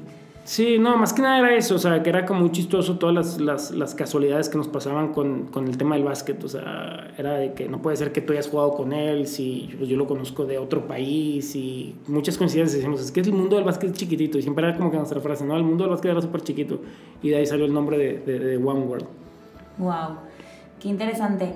Sí, 0.44 0.79
no, 0.79 0.99
más 0.99 1.14
que 1.14 1.23
nada 1.23 1.38
era 1.38 1.55
eso, 1.55 1.76
o 1.76 1.79
sea, 1.79 2.02
que 2.02 2.11
era 2.11 2.26
como 2.26 2.41
muy 2.41 2.52
chistoso 2.52 2.99
todas 2.99 3.14
las, 3.14 3.41
las, 3.41 3.70
las 3.70 3.94
casualidades 3.94 4.50
que 4.50 4.58
nos 4.58 4.69
pasaban 4.69 5.14
con, 5.14 5.46
con, 5.46 5.67
el 5.67 5.79
tema 5.79 5.94
del 5.94 6.05
básquet, 6.05 6.44
o 6.44 6.49
sea, 6.49 7.11
era 7.17 7.32
de 7.32 7.55
que 7.55 7.67
no 7.67 7.81
puede 7.81 7.96
ser 7.96 8.12
que 8.12 8.20
tú 8.20 8.35
hayas 8.35 8.49
jugado 8.49 8.75
con 8.75 8.93
él, 8.93 9.26
si 9.26 9.75
pues, 9.79 9.88
yo 9.88 9.96
lo 9.96 10.06
conozco 10.06 10.44
de 10.44 10.58
otro 10.58 10.87
país 10.87 11.56
y 11.56 11.96
muchas 12.08 12.37
coincidencias, 12.37 12.76
decimos, 12.76 13.00
es 13.00 13.11
que 13.11 13.20
el 13.20 13.32
mundo 13.32 13.56
del 13.56 13.64
básquet 13.64 13.93
es 13.93 13.96
chiquitito 13.96 14.37
y 14.37 14.43
siempre 14.43 14.69
era 14.69 14.76
como 14.76 14.91
que 14.91 14.99
nuestra 14.99 15.19
frase, 15.19 15.46
¿no? 15.46 15.56
El 15.56 15.62
mundo 15.62 15.85
del 15.85 15.93
básquet 15.93 16.11
era 16.11 16.20
súper 16.20 16.43
chiquito 16.43 16.82
y 17.23 17.31
de 17.31 17.37
ahí 17.37 17.46
salió 17.46 17.64
el 17.64 17.73
nombre 17.73 17.96
de, 17.96 18.19
de, 18.19 18.38
de 18.38 18.56
One 18.58 18.81
World. 18.81 19.06
Wow, 19.79 20.19
qué 20.79 20.91
interesante. 20.91 21.55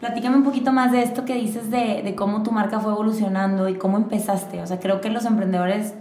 Platícame 0.00 0.36
un 0.36 0.44
poquito 0.44 0.72
más 0.72 0.90
de 0.90 1.04
esto 1.04 1.24
que 1.24 1.36
dices 1.36 1.70
de, 1.70 2.02
de 2.02 2.14
cómo 2.16 2.42
tu 2.42 2.50
marca 2.50 2.80
fue 2.80 2.90
evolucionando 2.90 3.68
y 3.68 3.74
cómo 3.74 3.96
empezaste, 3.98 4.60
o 4.62 4.66
sea, 4.66 4.80
creo 4.80 5.00
que 5.00 5.10
los 5.10 5.24
emprendedores 5.26 5.94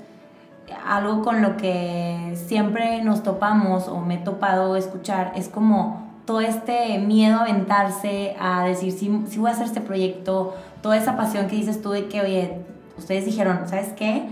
algo 0.85 1.21
con 1.23 1.41
lo 1.41 1.57
que 1.57 2.33
siempre 2.35 3.01
nos 3.03 3.23
topamos 3.23 3.87
o 3.87 3.99
me 3.99 4.15
he 4.15 4.17
topado 4.19 4.75
escuchar 4.75 5.33
es 5.35 5.49
como 5.49 6.05
todo 6.25 6.41
este 6.41 6.99
miedo 6.99 7.37
a 7.37 7.41
aventarse, 7.41 8.35
a 8.39 8.65
decir 8.65 8.91
si, 8.91 9.11
si 9.27 9.39
voy 9.39 9.49
a 9.49 9.53
hacer 9.53 9.65
este 9.65 9.81
proyecto, 9.81 10.55
toda 10.81 10.97
esa 10.97 11.15
pasión 11.15 11.47
que 11.47 11.55
dices 11.55 11.81
tú 11.81 11.91
de 11.91 12.05
que, 12.05 12.21
oye, 12.21 12.57
ustedes 12.97 13.25
dijeron, 13.25 13.61
¿sabes 13.67 13.93
qué? 13.93 14.25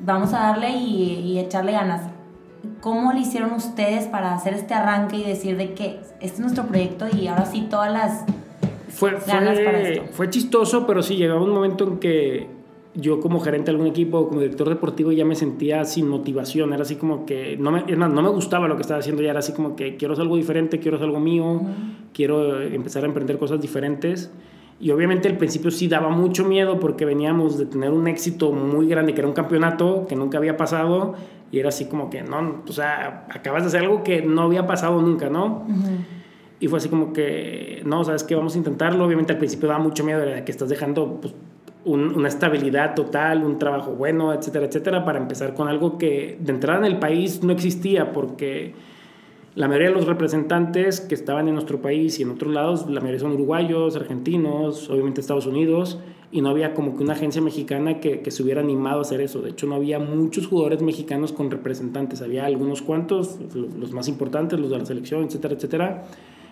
Vamos 0.00 0.32
a 0.32 0.40
darle 0.40 0.70
y, 0.70 1.20
y 1.20 1.38
echarle 1.38 1.72
ganas. 1.72 2.02
¿Cómo 2.80 3.12
lo 3.12 3.18
hicieron 3.18 3.52
ustedes 3.52 4.06
para 4.06 4.34
hacer 4.34 4.54
este 4.54 4.74
arranque 4.74 5.16
y 5.16 5.24
decir 5.24 5.56
de 5.56 5.74
que 5.74 6.00
este 6.20 6.26
es 6.26 6.40
nuestro 6.40 6.64
proyecto 6.64 7.06
y 7.12 7.28
ahora 7.28 7.46
sí 7.46 7.66
todas 7.68 7.92
las 7.92 8.24
fue, 8.88 9.18
ganas 9.26 9.58
para 9.60 9.80
esto? 9.80 10.04
Fue 10.12 10.30
chistoso, 10.30 10.86
pero 10.86 11.02
sí 11.02 11.16
llegaba 11.16 11.42
un 11.42 11.52
momento 11.52 11.84
en 11.84 11.98
que 11.98 12.57
yo 13.00 13.20
como 13.20 13.38
gerente 13.38 13.70
de 13.70 13.76
algún 13.76 13.86
equipo, 13.86 14.28
como 14.28 14.40
director 14.40 14.68
deportivo, 14.68 15.12
ya 15.12 15.24
me 15.24 15.36
sentía 15.36 15.84
sin 15.84 16.08
motivación. 16.08 16.72
Era 16.72 16.82
así 16.82 16.96
como 16.96 17.26
que 17.26 17.56
no 17.56 17.70
me, 17.70 17.84
no 17.84 18.22
me 18.22 18.28
gustaba 18.28 18.66
lo 18.66 18.74
que 18.74 18.82
estaba 18.82 18.98
haciendo, 18.98 19.22
ya 19.22 19.30
era 19.30 19.38
así 19.38 19.52
como 19.52 19.76
que 19.76 19.96
quiero 19.96 20.14
hacer 20.14 20.22
algo 20.22 20.36
diferente, 20.36 20.80
quiero 20.80 20.96
hacer 20.96 21.06
algo 21.06 21.20
mío, 21.20 21.62
quiero 22.12 22.60
empezar 22.60 23.04
a 23.04 23.06
emprender 23.06 23.38
cosas 23.38 23.60
diferentes. 23.60 24.32
Y 24.80 24.90
obviamente 24.90 25.28
al 25.28 25.36
principio 25.36 25.70
sí 25.70 25.86
daba 25.86 26.08
mucho 26.08 26.44
miedo 26.44 26.80
porque 26.80 27.04
veníamos 27.04 27.56
de 27.56 27.66
tener 27.66 27.90
un 27.90 28.08
éxito 28.08 28.50
muy 28.50 28.88
grande, 28.88 29.14
que 29.14 29.20
era 29.20 29.28
un 29.28 29.34
campeonato 29.34 30.06
que 30.08 30.16
nunca 30.16 30.38
había 30.38 30.56
pasado, 30.56 31.14
y 31.52 31.60
era 31.60 31.68
así 31.68 31.84
como 31.86 32.10
que, 32.10 32.22
no, 32.22 32.62
o 32.66 32.72
sea, 32.72 33.26
acabas 33.30 33.62
de 33.62 33.68
hacer 33.68 33.80
algo 33.82 34.02
que 34.02 34.22
no 34.22 34.42
había 34.42 34.66
pasado 34.66 35.00
nunca, 35.00 35.30
¿no? 35.30 35.66
Y 36.60 36.66
fue 36.66 36.78
así 36.78 36.88
como 36.88 37.12
que, 37.12 37.82
no, 37.84 38.02
sabes 38.02 38.24
que 38.24 38.34
vamos 38.34 38.56
a 38.56 38.58
intentarlo. 38.58 39.04
Obviamente 39.04 39.32
al 39.32 39.38
principio 39.38 39.68
daba 39.68 39.80
mucho 39.80 40.04
miedo, 40.04 40.22
era 40.22 40.44
que 40.44 40.50
estás 40.50 40.68
dejando 40.68 41.20
pues, 41.20 41.34
una 41.84 42.28
estabilidad 42.28 42.94
total, 42.94 43.44
un 43.44 43.58
trabajo 43.58 43.92
bueno, 43.92 44.32
etcétera, 44.32 44.66
etcétera, 44.66 45.04
para 45.04 45.18
empezar 45.18 45.54
con 45.54 45.68
algo 45.68 45.96
que 45.96 46.36
de 46.40 46.52
entrada 46.52 46.80
en 46.80 46.84
el 46.84 46.98
país 46.98 47.42
no 47.42 47.52
existía, 47.52 48.12
porque 48.12 48.74
la 49.54 49.68
mayoría 49.68 49.88
de 49.88 49.94
los 49.94 50.06
representantes 50.06 51.00
que 51.00 51.14
estaban 51.14 51.48
en 51.48 51.54
nuestro 51.54 51.80
país 51.80 52.18
y 52.18 52.22
en 52.22 52.30
otros 52.30 52.52
lados, 52.52 52.88
la 52.88 53.00
mayoría 53.00 53.20
son 53.20 53.32
uruguayos, 53.32 53.96
argentinos, 53.96 54.90
obviamente 54.90 55.20
Estados 55.20 55.46
Unidos, 55.46 55.98
y 56.30 56.42
no 56.42 56.50
había 56.50 56.74
como 56.74 56.96
que 56.96 57.02
una 57.02 57.14
agencia 57.14 57.40
mexicana 57.40 58.00
que, 58.00 58.20
que 58.20 58.30
se 58.30 58.42
hubiera 58.42 58.60
animado 58.60 58.98
a 58.98 59.02
hacer 59.02 59.20
eso. 59.20 59.40
De 59.40 59.50
hecho, 59.50 59.66
no 59.66 59.76
había 59.76 59.98
muchos 59.98 60.46
jugadores 60.46 60.82
mexicanos 60.82 61.32
con 61.32 61.50
representantes, 61.50 62.20
había 62.20 62.44
algunos 62.44 62.82
cuantos, 62.82 63.38
los 63.54 63.92
más 63.92 64.08
importantes, 64.08 64.60
los 64.60 64.70
de 64.70 64.78
la 64.78 64.84
selección, 64.84 65.24
etcétera, 65.24 65.54
etcétera 65.54 66.04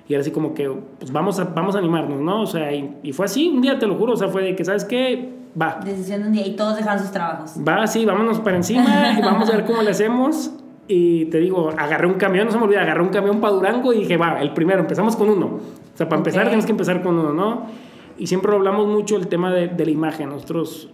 y 0.08 0.14
era 0.14 0.20
así 0.20 0.30
como 0.30 0.54
que, 0.54 0.70
pues 0.98 1.12
vamos 1.12 1.38
a, 1.40 1.44
vamos 1.44 1.75
a 1.75 1.78
animarnos, 1.78 2.20
¿no? 2.20 2.42
O 2.42 2.46
sea, 2.46 2.72
y, 2.72 3.12
fue 3.12 3.26
así, 3.26 3.48
un 3.48 3.60
día 3.60 3.78
te 3.78 3.86
lo 3.86 3.96
juro, 3.96 4.12
o 4.12 4.16
sea, 4.16 4.28
fue 4.28 4.42
de 4.42 4.54
que, 4.54 4.64
¿sabes 4.64 4.84
qué? 4.84 5.32
Va. 5.60 5.80
Decisión 5.84 6.22
de 6.22 6.26
un 6.28 6.32
día 6.32 6.46
y 6.46 6.54
todos 6.54 6.76
dejaron 6.76 7.00
sus 7.00 7.10
trabajos. 7.10 7.54
Va, 7.66 7.86
sí, 7.86 8.04
vámonos 8.04 8.40
para 8.40 8.56
encima 8.56 9.16
y 9.18 9.22
vamos 9.22 9.48
a 9.50 9.56
ver 9.56 9.64
cómo 9.64 9.82
le 9.82 9.90
hacemos. 9.90 10.52
Y 10.88 11.25
te 11.26 11.38
digo, 11.38 11.70
agarré 11.76 12.06
un 12.06 12.14
camión, 12.14 12.46
no 12.46 12.52
se 12.52 12.58
me 12.58 12.64
olvida, 12.64 12.82
agarré 12.82 13.02
un 13.02 13.08
camión 13.08 13.40
para 13.40 13.54
Durango 13.54 13.92
y 13.92 14.00
dije, 14.00 14.16
va, 14.16 14.40
el 14.40 14.52
primero, 14.52 14.80
empezamos 14.80 15.16
con 15.16 15.28
uno. 15.28 15.46
O 15.46 15.96
sea, 15.96 16.08
para 16.08 16.20
empezar 16.20 16.46
tienes 16.46 16.66
que 16.66 16.72
empezar 16.72 17.02
con 17.02 17.18
uno, 17.18 17.32
¿no? 17.32 17.66
Y 18.18 18.28
siempre 18.28 18.54
hablamos 18.54 18.86
mucho 18.86 19.16
el 19.16 19.26
tema 19.26 19.52
de, 19.52 19.66
de 19.68 19.84
la 19.84 19.90
imagen. 19.90 20.28
Nosotros, 20.28 20.88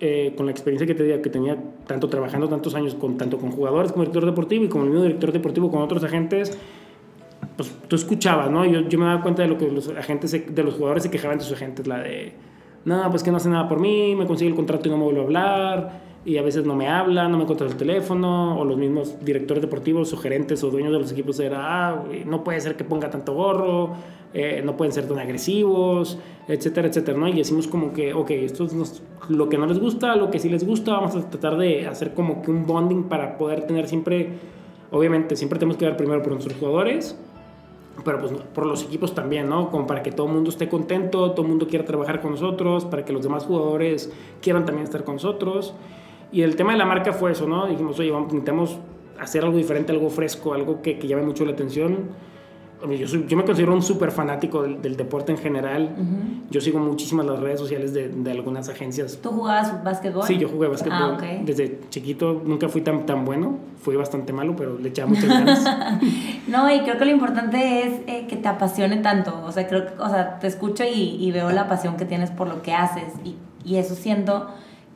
eh, 0.00 0.34
con 0.36 0.46
la 0.46 0.52
experiencia 0.52 0.86
que, 0.86 0.94
te, 0.94 1.20
que 1.22 1.30
tenía, 1.30 1.56
tanto 1.86 2.08
trabajando 2.08 2.48
tantos 2.48 2.74
años, 2.74 2.94
con, 2.94 3.16
tanto 3.16 3.38
con 3.38 3.50
jugadores 3.52 3.92
como 3.92 4.04
director 4.04 4.26
deportivo 4.26 4.64
y 4.64 4.68
como 4.68 4.84
el 4.84 4.90
mismo 4.90 5.04
director 5.04 5.32
deportivo 5.32 5.70
con 5.70 5.80
otros 5.80 6.04
agentes, 6.04 6.58
pues 7.56 7.74
tú 7.88 7.96
escuchabas, 7.96 8.50
¿no? 8.50 8.64
Yo, 8.64 8.80
yo 8.88 8.98
me 8.98 9.06
daba 9.06 9.22
cuenta 9.22 9.42
de 9.42 9.48
lo 9.48 9.58
que 9.58 9.70
los 9.70 9.88
agentes, 9.88 10.32
de 10.32 10.62
los 10.62 10.74
jugadores 10.74 11.02
se 11.02 11.10
quejaban 11.10 11.38
de 11.38 11.44
sus 11.44 11.54
agentes, 11.54 11.86
la 11.86 11.98
de, 11.98 12.32
no, 12.84 13.10
pues 13.10 13.22
que 13.22 13.30
no 13.30 13.36
hace 13.36 13.48
nada 13.48 13.68
por 13.68 13.80
mí, 13.80 14.14
me 14.16 14.26
consigue 14.26 14.50
el 14.50 14.56
contrato 14.56 14.88
y 14.88 14.90
no 14.90 14.96
me 14.96 15.04
vuelve 15.04 15.20
a 15.20 15.24
hablar 15.24 16.10
y 16.24 16.36
a 16.36 16.42
veces 16.42 16.66
no 16.66 16.76
me 16.76 16.86
hablan, 16.86 17.32
no 17.32 17.38
me 17.38 17.46
contesta 17.46 17.72
el 17.72 17.78
teléfono, 17.78 18.58
o 18.60 18.64
los 18.64 18.76
mismos 18.76 19.16
directores 19.24 19.62
deportivos 19.62 20.12
o 20.12 20.18
gerentes 20.18 20.62
o 20.62 20.70
dueños 20.70 20.92
de 20.92 20.98
los 20.98 21.12
equipos 21.12 21.40
era, 21.40 21.88
ah, 21.88 22.04
no 22.26 22.44
puede 22.44 22.60
ser 22.60 22.76
que 22.76 22.84
ponga 22.84 23.08
tanto 23.08 23.32
gorro, 23.34 23.94
eh, 24.34 24.60
no 24.62 24.76
pueden 24.76 24.92
ser 24.92 25.08
tan 25.08 25.18
agresivos, 25.18 26.18
etcétera, 26.46 26.88
etcétera, 26.88 27.16
¿no? 27.16 27.26
Y 27.26 27.32
decimos 27.32 27.66
como 27.68 27.94
que, 27.94 28.12
ok, 28.12 28.30
esto 28.32 28.64
es 28.64 29.02
lo 29.28 29.48
que 29.48 29.56
no 29.56 29.66
les 29.66 29.78
gusta, 29.78 30.14
lo 30.14 30.30
que 30.30 30.38
sí 30.38 30.50
les 30.50 30.66
gusta, 30.66 30.92
vamos 30.92 31.16
a 31.16 31.30
tratar 31.30 31.56
de 31.56 31.86
hacer 31.86 32.12
como 32.12 32.42
que 32.42 32.50
un 32.50 32.66
bonding 32.66 33.04
para 33.04 33.38
poder 33.38 33.66
tener 33.66 33.88
siempre, 33.88 34.28
obviamente, 34.90 35.36
siempre 35.36 35.58
tenemos 35.58 35.78
que 35.78 35.86
dar 35.86 35.96
primero 35.96 36.22
por 36.22 36.32
nuestros 36.32 36.56
jugadores, 36.58 37.18
pero 38.04 38.20
pues 38.20 38.32
por 38.54 38.66
los 38.66 38.82
equipos 38.84 39.14
también, 39.14 39.48
¿no? 39.48 39.70
Para 39.86 40.02
que 40.02 40.12
todo 40.12 40.26
el 40.26 40.32
mundo 40.32 40.50
esté 40.50 40.68
contento, 40.68 41.32
todo 41.32 41.42
el 41.42 41.48
mundo 41.48 41.66
quiera 41.66 41.84
trabajar 41.84 42.20
con 42.20 42.32
nosotros, 42.32 42.84
para 42.84 43.04
que 43.04 43.12
los 43.12 43.22
demás 43.22 43.44
jugadores 43.44 44.12
quieran 44.40 44.64
también 44.64 44.84
estar 44.84 45.04
con 45.04 45.16
nosotros. 45.16 45.74
Y 46.32 46.42
el 46.42 46.56
tema 46.56 46.72
de 46.72 46.78
la 46.78 46.86
marca 46.86 47.12
fue 47.12 47.32
eso, 47.32 47.46
¿no? 47.46 47.66
Dijimos, 47.66 47.98
oye, 47.98 48.10
vamos, 48.10 48.28
necesitamos 48.28 48.78
hacer 49.18 49.44
algo 49.44 49.56
diferente, 49.56 49.92
algo 49.92 50.10
fresco, 50.10 50.54
algo 50.54 50.82
que 50.82 50.98
llame 50.98 51.22
mucho 51.22 51.44
la 51.44 51.52
atención. 51.52 52.29
Yo, 52.88 53.06
yo 53.06 53.36
me 53.36 53.44
considero 53.44 53.74
un 53.74 53.82
súper 53.82 54.10
fanático 54.10 54.62
del, 54.62 54.80
del, 54.80 54.96
deporte 54.96 55.32
en 55.32 55.38
general. 55.38 55.94
Yo 56.50 56.60
sigo 56.60 56.78
muchísimas 56.78 57.26
las 57.26 57.38
redes 57.38 57.60
sociales 57.60 57.92
de, 57.92 58.08
de, 58.08 58.30
algunas 58.30 58.68
agencias. 58.68 59.18
¿Tú 59.22 59.30
jugabas 59.30 59.84
básquetbol? 59.84 60.26
Sí, 60.26 60.38
yo 60.38 60.48
jugué 60.48 60.68
básquetbol. 60.68 60.98
Ah, 60.98 61.14
okay. 61.14 61.42
Desde 61.44 61.80
chiquito 61.90 62.42
nunca 62.44 62.68
fui 62.68 62.80
tan, 62.80 63.04
tan 63.06 63.24
bueno. 63.24 63.58
Fui 63.82 63.96
bastante 63.96 64.32
malo, 64.32 64.56
pero 64.56 64.78
le 64.78 64.88
echaba 64.88 65.10
muchas 65.10 65.28
ganas. 65.28 65.64
no, 66.48 66.74
y 66.74 66.80
creo 66.80 66.98
que 66.98 67.04
lo 67.04 67.10
importante 67.10 67.86
es 67.86 68.00
eh, 68.06 68.26
que 68.28 68.36
te 68.36 68.48
apasione 68.48 68.98
tanto. 68.98 69.42
O 69.44 69.52
sea, 69.52 69.66
creo 69.68 69.86
que, 69.86 69.92
o 70.00 70.08
sea, 70.08 70.38
te 70.38 70.46
escucho 70.46 70.84
y, 70.84 71.16
y, 71.20 71.32
veo 71.32 71.50
la 71.50 71.68
pasión 71.68 71.96
que 71.96 72.04
tienes 72.04 72.30
por 72.30 72.48
lo 72.48 72.62
que 72.62 72.72
haces. 72.72 73.12
Y, 73.24 73.36
y 73.64 73.76
eso 73.76 73.94
siento 73.94 74.48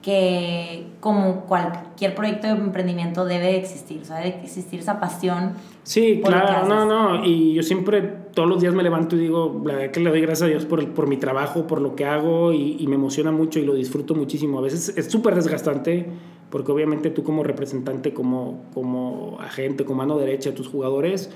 que 0.05 0.85
como 1.01 1.47
cualquier 1.47 2.15
proyecto 2.15 2.47
de 2.47 2.53
emprendimiento 2.53 3.25
debe 3.25 3.57
existir, 3.57 4.03
o 4.03 4.05
sea, 4.05 4.17
debe 4.19 4.41
existir 4.43 4.81
esa 4.81 5.01
pasión. 5.01 5.55
Sí, 5.83 6.21
claro, 6.23 6.69
no, 6.69 6.85
no, 6.85 7.25
y 7.25 7.55
yo 7.55 7.63
siempre 7.63 8.03
todos 8.35 8.47
los 8.47 8.61
días 8.61 8.75
me 8.75 8.83
levanto 8.83 9.17
y 9.17 9.21
digo, 9.21 9.63
la 9.65 9.77
verdad 9.77 9.91
que 9.93 10.01
le 10.01 10.11
doy 10.11 10.21
gracias 10.21 10.43
a 10.43 10.51
Dios 10.51 10.67
por, 10.67 10.87
por 10.93 11.07
mi 11.07 11.17
trabajo, 11.17 11.67
por 11.67 11.81
lo 11.81 11.97
que 11.97 12.05
hago 12.05 12.53
y, 12.53 12.77
y 12.79 12.87
me 12.87 12.97
emociona 12.97 13.33
mucho 13.33 13.59
y 13.61 13.65
lo 13.65 13.75
disfruto 13.75 14.15
muchísimo. 14.15 14.59
A 14.59 14.63
veces 14.63 14.93
es 14.95 15.11
súper 15.11 15.35
desgastante 15.35 16.07
porque 16.51 16.71
obviamente 16.71 17.09
tú 17.09 17.25
como 17.25 17.43
representante, 17.43 18.13
como, 18.13 18.65
como 18.75 19.39
agente, 19.41 19.87
como 19.87 19.99
mano 19.99 20.19
derecha 20.19 20.51
de 20.51 20.57
tus 20.57 20.69
jugadores, 20.69 21.31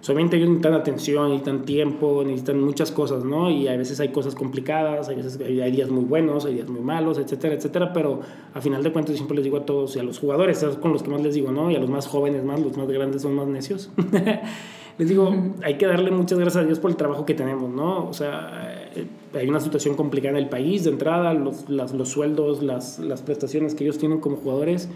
solamente 0.00 0.36
ellos 0.36 0.48
necesitan 0.48 0.74
atención, 0.74 1.30
necesitan 1.30 1.64
tiempo, 1.64 2.22
necesitan 2.24 2.60
muchas 2.60 2.90
cosas, 2.90 3.24
¿no? 3.24 3.50
Y 3.50 3.68
a 3.68 3.76
veces 3.76 4.00
hay 4.00 4.08
cosas 4.08 4.34
complicadas, 4.34 5.08
hay 5.08 5.16
veces 5.16 5.38
hay 5.40 5.70
días 5.70 5.90
muy 5.90 6.04
buenos, 6.04 6.46
hay 6.46 6.54
días 6.54 6.68
muy 6.68 6.80
malos, 6.80 7.18
etcétera, 7.18 7.54
etcétera, 7.54 7.92
pero 7.92 8.20
a 8.54 8.60
final 8.60 8.82
de 8.82 8.92
cuentas 8.92 9.16
siempre 9.16 9.36
les 9.36 9.44
digo 9.44 9.58
a 9.58 9.66
todos 9.66 9.96
y 9.96 9.98
a 9.98 10.02
los 10.02 10.18
jugadores, 10.18 10.62
es 10.62 10.76
con 10.76 10.92
los 10.92 11.02
que 11.02 11.10
más 11.10 11.20
les 11.20 11.34
digo, 11.34 11.52
¿no? 11.52 11.70
Y 11.70 11.76
a 11.76 11.78
los 11.78 11.90
más 11.90 12.06
jóvenes 12.06 12.44
más, 12.44 12.60
los 12.60 12.76
más 12.76 12.88
grandes 12.88 13.22
son 13.22 13.34
más 13.34 13.46
necios. 13.46 13.90
les 14.98 15.08
digo, 15.08 15.34
hay 15.62 15.78
que 15.78 15.86
darle 15.86 16.10
muchas 16.10 16.38
gracias 16.38 16.62
a 16.62 16.66
Dios 16.66 16.78
por 16.78 16.90
el 16.90 16.96
trabajo 16.96 17.26
que 17.26 17.34
tenemos, 17.34 17.70
¿no? 17.70 18.08
O 18.08 18.12
sea, 18.12 18.90
eh, 18.94 19.06
hay 19.34 19.48
una 19.48 19.60
situación 19.60 19.96
complicada 19.96 20.36
en 20.36 20.44
el 20.44 20.48
país 20.48 20.84
de 20.84 20.90
entrada, 20.90 21.34
los, 21.34 21.68
las, 21.68 21.92
los 21.92 22.08
sueldos, 22.08 22.62
las, 22.62 22.98
las 22.98 23.22
prestaciones 23.22 23.74
que 23.74 23.84
ellos 23.84 23.98
tienen 23.98 24.20
como 24.20 24.36
jugadores, 24.36 24.88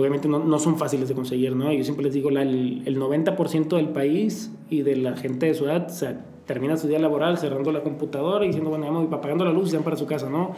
obviamente 0.00 0.28
no, 0.28 0.38
no, 0.38 0.58
son 0.58 0.76
fáciles 0.76 1.08
de 1.08 1.14
conseguir, 1.14 1.54
¿no? 1.54 1.72
Yo 1.72 1.84
siempre 1.84 2.04
les 2.04 2.14
digo, 2.14 2.30
la, 2.30 2.42
el, 2.42 2.82
el 2.84 2.98
90% 2.98 3.76
del 3.76 3.88
país 3.90 4.52
y 4.68 4.82
de 4.82 4.96
la 4.96 5.16
gente 5.16 5.46
de 5.46 5.54
su 5.54 5.66
edad 5.66 5.86
o 5.88 5.92
sea, 5.92 6.24
termina 6.46 6.76
su 6.76 6.88
día 6.88 6.98
laboral 6.98 7.38
cerrando 7.38 7.70
la 7.70 7.82
computadora 7.82 8.44
y 8.44 8.48
diciendo, 8.48 8.70
bueno, 8.70 8.90
me 8.90 9.06
voy 9.06 9.08
apagando 9.12 9.44
la 9.44 9.52
luz 9.52 9.68
y 9.68 9.70
se 9.70 9.76
van 9.76 9.84
para 9.84 9.96
su 9.96 10.06
casa, 10.06 10.28
¿no? 10.28 10.54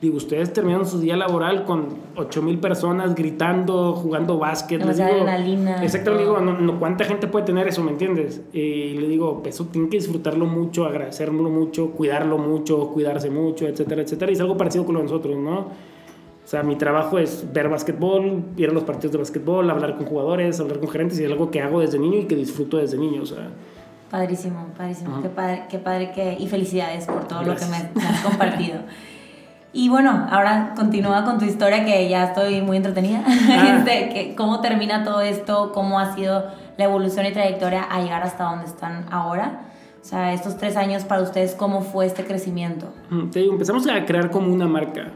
Digo, 0.00 0.16
ustedes 0.16 0.52
terminan 0.52 0.86
su 0.86 1.00
día 1.00 1.16
laboral 1.16 1.64
con 1.64 1.86
8 2.16 2.42
mil 2.42 2.58
personas 2.58 3.14
gritando, 3.14 3.94
jugando 3.94 4.38
básquet. 4.38 4.84
Les 4.84 4.96
digo, 4.96 5.08
exactamente, 5.82 6.24
digo, 6.24 6.40
no, 6.40 6.58
no, 6.58 6.78
¿cuánta 6.78 7.04
gente 7.04 7.26
puede 7.26 7.46
tener 7.46 7.68
eso, 7.68 7.82
me 7.82 7.92
entiendes? 7.92 8.42
Y 8.52 8.94
le 8.94 9.08
digo, 9.08 9.42
eso 9.46 9.66
tienen 9.66 9.88
que 9.88 9.98
disfrutarlo 9.98 10.46
mucho, 10.46 10.84
agradecerlo 10.84 11.48
mucho, 11.48 11.92
cuidarlo 11.92 12.38
mucho, 12.38 12.88
cuidarse 12.88 13.30
mucho, 13.30 13.66
etcétera, 13.66 14.02
etcétera. 14.02 14.32
Y 14.32 14.34
es 14.34 14.40
algo 14.40 14.56
parecido 14.56 14.84
con 14.84 14.94
lo 14.94 15.00
de 15.00 15.04
nosotros, 15.04 15.38
¿no? 15.38 15.68
O 16.44 16.46
sea, 16.46 16.62
mi 16.62 16.76
trabajo 16.76 17.18
es 17.18 17.46
ver 17.54 17.70
básquetbol, 17.70 18.44
ir 18.56 18.68
a 18.68 18.72
los 18.72 18.84
partidos 18.84 19.12
de 19.12 19.18
básquetbol, 19.18 19.70
hablar 19.70 19.96
con 19.96 20.04
jugadores, 20.04 20.60
hablar 20.60 20.78
con 20.78 20.90
gerentes, 20.90 21.18
y 21.18 21.24
es 21.24 21.30
algo 21.30 21.50
que 21.50 21.62
hago 21.62 21.80
desde 21.80 21.98
niño 21.98 22.18
y 22.18 22.24
que 22.24 22.36
disfruto 22.36 22.76
desde 22.76 22.98
niño. 22.98 23.22
O 23.22 23.26
sea. 23.26 23.48
Padrísimo, 24.10 24.66
padrísimo. 24.76 25.22
Qué 25.22 25.30
padre, 25.30 25.62
qué 25.70 25.78
padre 25.78 26.12
que, 26.12 26.36
y 26.38 26.46
felicidades 26.46 27.06
por 27.06 27.26
todo 27.26 27.42
Gracias. 27.44 27.70
lo 27.70 27.94
que 27.94 28.00
me, 28.00 28.06
has 28.06 28.20
compartido. 28.20 28.80
Y 29.72 29.88
bueno, 29.88 30.28
ahora 30.30 30.74
continúa 30.76 31.24
con 31.24 31.38
tu 31.38 31.46
historia 31.46 31.84
que 31.84 32.08
ya 32.08 32.24
estoy 32.24 32.60
muy 32.60 32.76
entretenida. 32.76 33.24
Ah. 33.26 33.78
Este, 33.86 34.34
¿Cómo 34.36 34.60
termina 34.60 35.02
todo 35.02 35.22
esto? 35.22 35.72
¿Cómo 35.72 35.98
ha 35.98 36.14
sido 36.14 36.44
la 36.76 36.84
evolución 36.84 37.24
y 37.26 37.32
trayectoria 37.32 37.82
a 37.82 38.00
llegar 38.02 38.22
hasta 38.22 38.44
donde 38.44 38.66
están 38.66 39.06
ahora? 39.10 39.62
O 40.00 40.04
sea, 40.04 40.34
estos 40.34 40.58
tres 40.58 40.76
años 40.76 41.04
para 41.04 41.22
ustedes, 41.22 41.54
¿cómo 41.54 41.80
fue 41.80 42.04
este 42.04 42.24
crecimiento? 42.24 42.92
Te 43.32 43.40
digo, 43.40 43.54
empezamos 43.54 43.86
a 43.88 44.04
crear 44.04 44.30
como 44.30 44.52
una 44.52 44.68
marca 44.68 45.10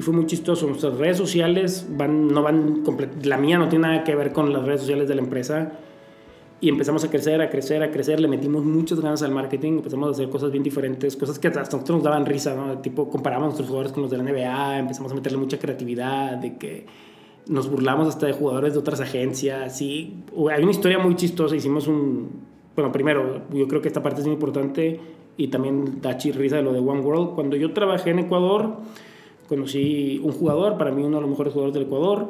y 0.00 0.02
fue 0.02 0.14
muy 0.14 0.24
chistoso. 0.24 0.66
Nuestras 0.66 0.96
redes 0.96 1.18
sociales 1.18 1.86
van, 1.90 2.28
no 2.28 2.42
van, 2.42 2.82
la 3.22 3.36
mía 3.36 3.58
no 3.58 3.68
tiene 3.68 3.86
nada 3.86 4.02
que 4.02 4.14
ver 4.14 4.32
con 4.32 4.50
las 4.50 4.64
redes 4.64 4.80
sociales 4.80 5.06
de 5.08 5.14
la 5.14 5.20
empresa. 5.20 5.72
Y 6.58 6.70
empezamos 6.70 7.04
a 7.04 7.10
crecer, 7.10 7.42
a 7.42 7.50
crecer, 7.50 7.82
a 7.82 7.90
crecer, 7.90 8.18
le 8.18 8.26
metimos 8.26 8.64
muchas 8.64 8.98
ganas 8.98 9.22
al 9.22 9.30
marketing, 9.30 9.72
empezamos 9.72 10.08
a 10.08 10.12
hacer 10.12 10.30
cosas 10.30 10.52
bien 10.52 10.64
diferentes, 10.64 11.18
cosas 11.18 11.38
que 11.38 11.48
hasta 11.48 11.60
nosotros 11.60 11.98
nos 11.98 12.02
daban 12.02 12.24
risa, 12.24 12.54
¿no? 12.54 12.78
Tipo, 12.78 13.10
comparamos 13.10 13.44
a 13.44 13.46
nuestros 13.48 13.68
jugadores 13.68 13.92
con 13.92 14.04
los 14.04 14.10
de 14.10 14.16
la 14.16 14.22
NBA, 14.22 14.78
empezamos 14.78 15.12
a 15.12 15.14
meterle 15.14 15.36
mucha 15.36 15.58
creatividad, 15.58 16.38
de 16.38 16.56
que 16.56 16.86
nos 17.46 17.70
burlamos 17.70 18.08
hasta 18.08 18.26
de 18.26 18.32
jugadores 18.32 18.72
de 18.72 18.78
otras 18.78 19.02
agencias, 19.02 19.82
y 19.82 20.22
hay 20.50 20.62
una 20.62 20.70
historia 20.70 20.98
muy 20.98 21.14
chistosa, 21.14 21.54
hicimos 21.54 21.86
un, 21.88 22.30
bueno, 22.74 22.90
primero, 22.90 23.42
yo 23.52 23.68
creo 23.68 23.82
que 23.82 23.88
esta 23.88 24.02
parte 24.02 24.20
es 24.22 24.26
muy 24.26 24.34
importante, 24.34 24.98
y 25.36 25.48
también 25.48 26.00
da 26.00 26.16
risa 26.18 26.56
de 26.56 26.62
lo 26.62 26.72
de 26.72 26.80
One 26.80 27.00
World. 27.00 27.34
Cuando 27.34 27.56
yo 27.56 27.72
trabajé 27.72 28.10
en 28.10 28.20
Ecuador, 28.20 28.76
conocí 29.50 30.20
un 30.22 30.30
jugador, 30.30 30.78
para 30.78 30.92
mí 30.92 31.02
uno 31.02 31.16
de 31.16 31.22
los 31.22 31.30
mejores 31.30 31.52
jugadores 31.52 31.74
del 31.74 31.82
Ecuador, 31.82 32.28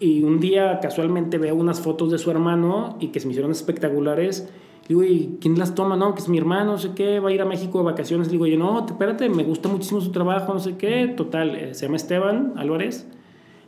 y 0.00 0.22
un 0.22 0.40
día 0.40 0.80
casualmente 0.80 1.36
veo 1.36 1.54
unas 1.54 1.82
fotos 1.82 2.10
de 2.10 2.16
su 2.16 2.30
hermano 2.30 2.96
y 2.98 3.08
que 3.08 3.20
se 3.20 3.26
me 3.26 3.32
hicieron 3.32 3.52
espectaculares. 3.52 4.48
Digo, 4.88 5.04
¿y 5.04 5.36
quién 5.38 5.58
las 5.58 5.74
toma? 5.74 5.96
No, 5.96 6.14
que 6.14 6.22
es 6.22 6.30
mi 6.30 6.38
hermano, 6.38 6.72
no 6.72 6.78
sé 6.78 6.92
qué, 6.94 7.20
va 7.20 7.28
a 7.28 7.32
ir 7.32 7.42
a 7.42 7.44
México 7.44 7.78
de 7.78 7.84
vacaciones. 7.84 8.30
Digo, 8.30 8.46
yo, 8.46 8.56
no, 8.56 8.86
espérate, 8.86 9.28
me 9.28 9.44
gusta 9.44 9.68
muchísimo 9.68 10.00
su 10.00 10.12
trabajo, 10.12 10.54
no 10.54 10.60
sé 10.60 10.78
qué. 10.78 11.12
Total, 11.14 11.54
eh, 11.54 11.74
se 11.74 11.84
llama 11.84 11.96
Esteban 11.96 12.54
Álvarez, 12.56 13.06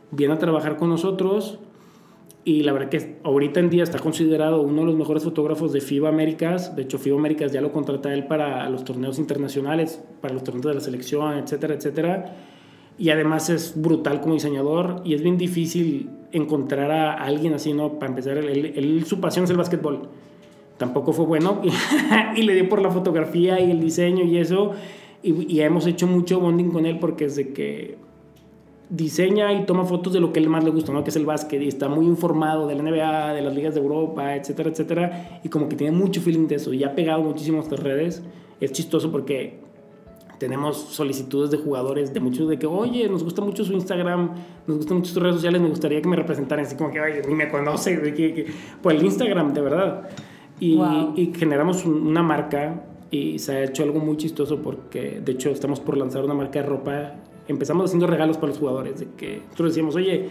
viene 0.09 0.33
a 0.33 0.39
trabajar 0.39 0.75
con 0.75 0.89
nosotros 0.89 1.59
y 2.43 2.63
la 2.63 2.73
verdad 2.73 2.89
que 2.89 3.19
ahorita 3.23 3.59
en 3.59 3.69
día 3.69 3.83
está 3.83 3.99
considerado 3.99 4.63
uno 4.63 4.81
de 4.81 4.87
los 4.87 4.95
mejores 4.95 5.23
fotógrafos 5.23 5.71
de 5.71 5.81
FIBA 5.81 6.09
Américas. 6.09 6.75
De 6.75 6.81
hecho, 6.81 6.97
FIBA 6.97 7.19
Américas 7.19 7.51
ya 7.51 7.61
lo 7.61 7.71
contrata 7.71 8.11
él 8.11 8.25
para 8.25 8.67
los 8.71 8.83
torneos 8.83 9.19
internacionales, 9.19 10.03
para 10.19 10.33
los 10.33 10.43
torneos 10.43 10.65
de 10.65 10.73
la 10.73 10.81
selección, 10.81 11.37
etcétera, 11.37 11.75
etcétera 11.75 12.35
y 12.97 13.09
además 13.09 13.49
es 13.49 13.73
brutal 13.75 14.21
como 14.21 14.35
diseñador 14.35 15.01
y 15.03 15.13
es 15.13 15.23
bien 15.23 15.37
difícil 15.37 16.09
encontrar 16.31 16.91
a 16.91 17.13
alguien 17.13 17.53
así, 17.53 17.73
¿no? 17.73 17.99
Para 17.99 18.11
empezar, 18.11 18.37
él, 18.37 19.03
su 19.05 19.19
pasión 19.19 19.45
es 19.45 19.51
el 19.51 19.57
básquetbol. 19.57 20.09
Tampoco 20.77 21.13
fue 21.13 21.25
bueno 21.25 21.61
y, 22.35 22.41
le 22.41 22.55
dio 22.55 22.67
por 22.67 22.81
la 22.81 22.91
fotografía 22.91 23.59
y 23.59 23.71
el 23.71 23.79
diseño 23.79 24.25
y 24.25 24.37
eso. 24.37 24.71
Y, 25.21 25.53
y, 25.53 25.61
hemos 25.61 25.87
hecho 25.87 26.07
mucho 26.07 26.39
bonding 26.39 26.71
con 26.71 26.85
él 26.85 26.99
porque 26.99 27.25
es 27.25 27.35
de 27.35 27.53
que 27.53 27.97
diseña 28.89 29.53
y 29.53 29.65
toma 29.65 29.85
fotos 29.85 30.13
de 30.13 30.19
lo 30.19 30.33
que 30.33 30.39
él 30.39 30.49
más 30.49 30.63
le 30.63 30.71
gusta, 30.71 30.91
¿no? 30.91 31.03
Que 31.03 31.09
es 31.09 31.15
el 31.15 31.25
básquet 31.25 31.61
y 31.61 31.67
está 31.67 31.87
muy 31.87 32.05
informado 32.05 32.67
de 32.67 32.75
la 32.75 32.83
NBA, 32.83 33.33
de 33.33 33.41
las 33.41 33.55
ligas 33.55 33.73
de 33.75 33.81
Europa, 33.81 34.35
etcétera, 34.35 34.69
etcétera. 34.69 35.39
Y 35.43 35.49
como 35.49 35.69
que 35.69 35.75
tiene 35.75 35.95
mucho 35.95 36.21
feeling 36.21 36.47
de 36.47 36.55
eso 36.55 36.73
y 36.73 36.83
ha 36.83 36.93
pegado 36.93 37.23
muchísimo 37.23 37.59
a 37.59 37.61
estas 37.61 37.79
redes. 37.79 38.23
Es 38.59 38.71
chistoso 38.71 39.11
porque 39.11 39.62
tenemos 40.37 40.77
solicitudes 40.77 41.51
de 41.51 41.57
jugadores, 41.57 42.13
de 42.13 42.19
muchos 42.19 42.49
de 42.49 42.57
que, 42.57 42.65
oye, 42.65 43.07
nos 43.09 43.23
gusta 43.23 43.41
mucho 43.41 43.63
su 43.63 43.73
Instagram, 43.73 44.31
nos 44.67 44.77
gustan 44.77 44.97
mucho 44.97 45.13
sus 45.13 45.21
redes 45.21 45.35
sociales, 45.35 45.61
me 45.61 45.69
gustaría 45.69 46.01
que 46.01 46.07
me 46.07 46.15
representaran, 46.15 46.65
así 46.65 46.75
como 46.75 46.91
que, 46.91 46.99
oye, 46.99 47.21
ni 47.27 47.35
me 47.35 47.49
conoce, 47.49 48.01
que, 48.01 48.13
que, 48.13 48.47
por 48.81 48.93
el 48.93 49.03
Instagram, 49.03 49.53
de 49.53 49.61
verdad. 49.61 50.09
Y, 50.59 50.75
wow. 50.75 51.13
y, 51.15 51.33
generamos 51.33 51.85
una 51.85 52.23
marca 52.23 52.83
y 53.11 53.39
se 53.39 53.51
ha 53.53 53.63
hecho 53.63 53.83
algo 53.83 53.99
muy 53.99 54.17
chistoso 54.17 54.61
porque, 54.61 55.21
de 55.23 55.31
hecho, 55.31 55.49
estamos 55.49 55.79
por 55.79 55.97
lanzar 55.97 56.23
una 56.23 56.33
marca 56.33 56.61
de 56.61 56.67
ropa. 56.67 57.15
Empezamos 57.47 57.85
haciendo 57.85 58.07
regalos 58.07 58.37
para 58.37 58.47
los 58.49 58.59
jugadores, 58.59 58.99
de 58.99 59.07
que 59.17 59.41
nosotros 59.43 59.69
decíamos, 59.69 59.95
oye, 59.95 60.29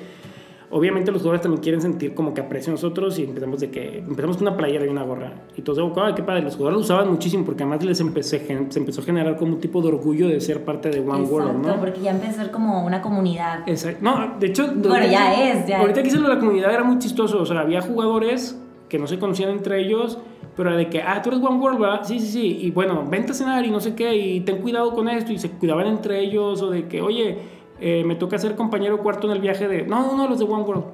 obviamente 0.73 1.13
los 1.13 1.21
jugadores 1.21 1.43
también 1.43 1.63
quieren 1.63 1.83
sentir 1.83 2.15
como 2.15 2.33
que 2.33 2.41
aprecian 2.41 2.73
a 2.73 2.77
nosotros 2.77 3.19
y 3.19 3.25
empezamos 3.25 3.61
de 3.61 3.71
que 3.71 3.99
empezamos 3.99 4.39
con 4.39 4.49
una 4.49 4.57
playera 4.57 4.87
y 4.87 4.89
una 4.89 5.03
gorra 5.03 5.35
y 5.57 5.63
todos 5.63 5.79
oh, 5.79 6.15
qué 6.15 6.23
padre 6.23 6.43
los 6.43 6.57
jugadores 6.57 6.79
lo 6.79 6.81
usaban 6.81 7.11
muchísimo 7.11 7.45
porque 7.45 7.63
además 7.63 7.85
les 7.85 8.01
empecé, 8.01 8.45
se 8.71 8.79
empezó 8.79 9.03
a 9.03 9.05
generar 9.05 9.37
como 9.37 9.55
un 9.55 9.61
tipo 9.61 9.83
de 9.83 9.89
orgullo 9.89 10.29
de 10.29 10.41
ser 10.41 10.65
parte 10.65 10.89
de 10.89 11.01
One 11.01 11.25
World 11.25 11.67
¿no? 11.67 11.79
porque 11.79 12.01
ya 12.01 12.13
empezó 12.13 12.41
a 12.41 12.45
ser 12.45 12.51
como 12.51 12.85
una 12.85 13.03
comunidad 13.03 13.69
exacto 13.69 14.01
no 14.03 14.35
de 14.41 14.47
hecho 14.47 14.67
bueno 14.75 15.07
ya 15.07 15.51
es 15.51 15.67
ya 15.67 15.81
ahorita 15.81 16.03
que 16.03 16.09
hice 16.09 16.17
lo 16.17 16.29
de 16.29 16.35
la 16.35 16.41
comunidad 16.41 16.73
era 16.73 16.85
muy 16.85 16.99
chistoso 16.99 17.41
o 17.41 17.47
sea 17.47 17.61
había 17.61 17.83
jugadores 17.83 18.59
que 18.89 18.99
no 18.99 19.07
se 19.07 19.19
conocían 19.19 19.51
entre 19.51 19.81
ellos 19.81 20.19
pero 20.57 20.77
de 20.77 20.91
que, 20.91 21.01
ah, 21.01 21.23
tú 21.23 21.31
eres 21.31 21.43
One 21.43 21.57
World, 21.57 21.81
¿verdad? 21.81 22.01
Sí, 22.05 22.21
sí, 22.21 22.27
sí. 22.27 22.59
Y 22.61 22.71
bueno, 22.73 23.07
vente 23.09 23.33
a 23.33 23.35
cenar 23.35 23.65
y 23.65 23.71
no 23.71 23.81
sé 23.81 23.95
qué, 23.95 24.15
y 24.15 24.41
ten 24.41 24.61
cuidado 24.61 24.93
con 24.93 25.09
esto. 25.09 25.33
Y 25.33 25.39
se 25.39 25.51
cuidaban 25.51 25.87
entre 25.87 26.21
ellos, 26.21 26.61
o 26.61 26.69
de 26.69 26.89
que, 26.89 27.01
oye, 27.01 27.39
eh, 27.85 28.05
me 28.05 28.15
toca 28.15 28.39
ser 28.39 28.55
compañero 28.55 28.99
cuarto 28.99 29.27
en 29.27 29.33
el 29.33 29.41
viaje 29.41 29.67
de. 29.67 29.83
No, 29.83 30.07
no, 30.07 30.17
no, 30.17 30.29
los 30.29 30.39
de 30.39 30.45
One 30.45 30.63
World. 30.63 30.85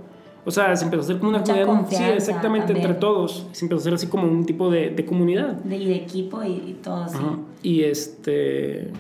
O 0.47 0.51
sea, 0.51 0.75
se 0.75 0.85
empezó 0.85 1.03
a 1.03 1.05
hacer 1.05 1.19
como 1.19 1.29
una 1.29 1.43
comunidad. 1.43 1.89
Sí, 1.91 2.03
exactamente, 2.03 2.73
entre 2.73 2.95
todos. 2.95 3.47
Se 3.53 3.67
empezó 3.67 3.81
a 3.81 3.83
hacer 3.83 3.95
así 3.95 4.07
como 4.07 4.27
un 4.27 4.47
tipo 4.47 4.71
de, 4.71 4.89
de 4.89 5.05
comunidad. 5.05 5.53
De, 5.57 5.77
y 5.77 5.85
de 5.85 5.97
equipo 5.97 6.43
y, 6.43 6.79
todo 6.83 7.05
así. 7.05 7.19
Y 7.63 7.83
este. 7.83 8.91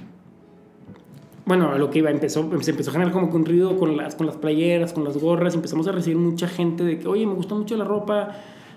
Bueno, 1.46 1.70
a 1.72 1.78
lo 1.78 1.88
que 1.88 2.00
iba, 2.00 2.10
empezó, 2.10 2.46
se 2.60 2.72
empezó 2.72 2.90
a 2.90 2.92
generar 2.92 3.10
como 3.10 3.34
un 3.34 3.46
ruido 3.46 3.78
con 3.78 3.96
las, 3.96 4.14
con 4.14 4.26
las 4.26 4.36
playeras, 4.36 4.92
con 4.92 5.04
las 5.04 5.16
gorras. 5.16 5.54
Empezamos 5.54 5.88
a 5.88 5.92
recibir 5.92 6.18
mucha 6.18 6.46
gente 6.46 6.84
de 6.84 6.98
que, 6.98 7.08
oye, 7.08 7.26
me 7.26 7.32
gustó 7.32 7.56
mucho 7.56 7.74
la 7.78 7.84
ropa, 7.84 8.36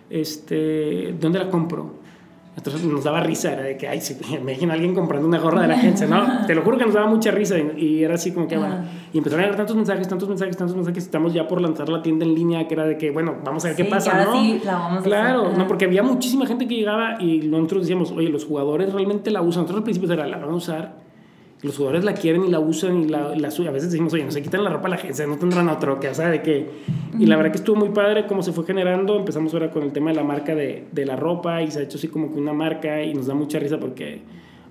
este, 0.09 1.13
¿dónde 1.19 1.39
la 1.39 1.49
compro? 1.49 1.95
Entonces 2.55 2.83
nos 2.83 3.05
daba 3.05 3.21
risa, 3.21 3.53
era 3.53 3.63
de 3.63 3.77
que, 3.77 3.87
ay, 3.87 4.01
si 4.01 4.17
me 4.29 4.51
imagino 4.51 4.73
a 4.73 4.75
alguien 4.75 4.93
comprando 4.93 5.25
una 5.25 5.39
gorra 5.39 5.61
de 5.61 5.69
la 5.69 5.75
agencia, 5.75 6.05
¿no? 6.05 6.45
Te 6.47 6.53
lo 6.53 6.63
juro 6.63 6.77
que 6.77 6.85
nos 6.85 6.93
daba 6.93 7.07
mucha 7.07 7.31
risa 7.31 7.55
y, 7.57 8.03
era 8.03 8.15
así 8.15 8.31
como 8.31 8.47
que, 8.47 8.57
bueno, 8.57 8.83
y 9.13 9.17
empezaron 9.17 9.41
a 9.41 9.43
llegar 9.45 9.57
tantos 9.57 9.75
mensajes, 9.75 10.07
tantos 10.07 10.27
mensajes, 10.27 10.57
tantos 10.57 10.75
mensajes, 10.75 11.05
estamos 11.05 11.33
ya 11.33 11.47
por 11.47 11.61
lanzar 11.61 11.87
la 11.87 12.01
tienda 12.01 12.25
en 12.25 12.35
línea, 12.35 12.67
que 12.67 12.73
era 12.73 12.85
de 12.85 12.97
que, 12.97 13.09
bueno, 13.09 13.35
vamos 13.43 13.63
a 13.63 13.69
ver 13.69 13.77
qué 13.77 13.85
pasa, 13.85 14.25
¿no? 14.25 14.33
Sí, 14.33 14.61
la 14.65 14.73
vamos 14.73 15.03
claro, 15.03 15.43
a 15.43 15.45
hacer. 15.47 15.57
no, 15.57 15.67
porque 15.67 15.85
había 15.85 16.03
muchísima 16.03 16.45
gente 16.45 16.67
que 16.67 16.75
llegaba 16.75 17.21
y 17.21 17.39
nosotros 17.47 17.83
decíamos, 17.83 18.11
oye, 18.11 18.29
los 18.29 18.45
jugadores 18.45 18.91
realmente 18.91 19.31
la 19.31 19.41
usan, 19.41 19.61
nosotros 19.63 19.77
al 19.77 19.83
principio 19.83 20.11
era, 20.11 20.27
la 20.27 20.37
van 20.37 20.49
a 20.49 20.55
usar 20.55 21.00
los 21.63 21.77
jugadores 21.77 22.03
la 22.03 22.13
quieren 22.13 22.45
y 22.45 22.49
la 22.49 22.59
usan 22.59 23.03
y 23.03 23.07
la, 23.07 23.35
la 23.35 23.47
A 23.47 23.71
veces 23.71 23.91
decimos, 23.91 24.13
oye, 24.13 24.23
no 24.23 24.31
se 24.31 24.41
quitan 24.41 24.63
la 24.63 24.69
ropa 24.69 24.87
a 24.87 24.89
la 24.89 24.95
agencia, 24.95 25.27
no 25.27 25.37
tendrán 25.37 25.69
otro, 25.69 25.99
que, 25.99 26.07
o 26.09 26.13
sea, 26.13 26.29
de 26.29 26.41
que... 26.41 26.69
Y 27.19 27.25
la 27.27 27.35
verdad 27.35 27.51
que 27.51 27.57
estuvo 27.57 27.75
muy 27.75 27.89
padre 27.89 28.25
cómo 28.25 28.41
se 28.41 28.51
fue 28.51 28.65
generando. 28.65 29.17
Empezamos 29.17 29.53
ahora 29.53 29.69
con 29.69 29.83
el 29.83 29.91
tema 29.91 30.09
de 30.11 30.15
la 30.15 30.23
marca 30.23 30.55
de, 30.55 30.85
de 30.91 31.05
la 31.05 31.15
ropa 31.15 31.61
y 31.61 31.69
se 31.69 31.79
ha 31.79 31.83
hecho 31.83 31.97
así 31.97 32.07
como 32.07 32.31
que 32.31 32.39
una 32.39 32.53
marca 32.53 33.03
y 33.03 33.13
nos 33.13 33.27
da 33.27 33.35
mucha 33.35 33.59
risa 33.59 33.79
porque 33.79 34.21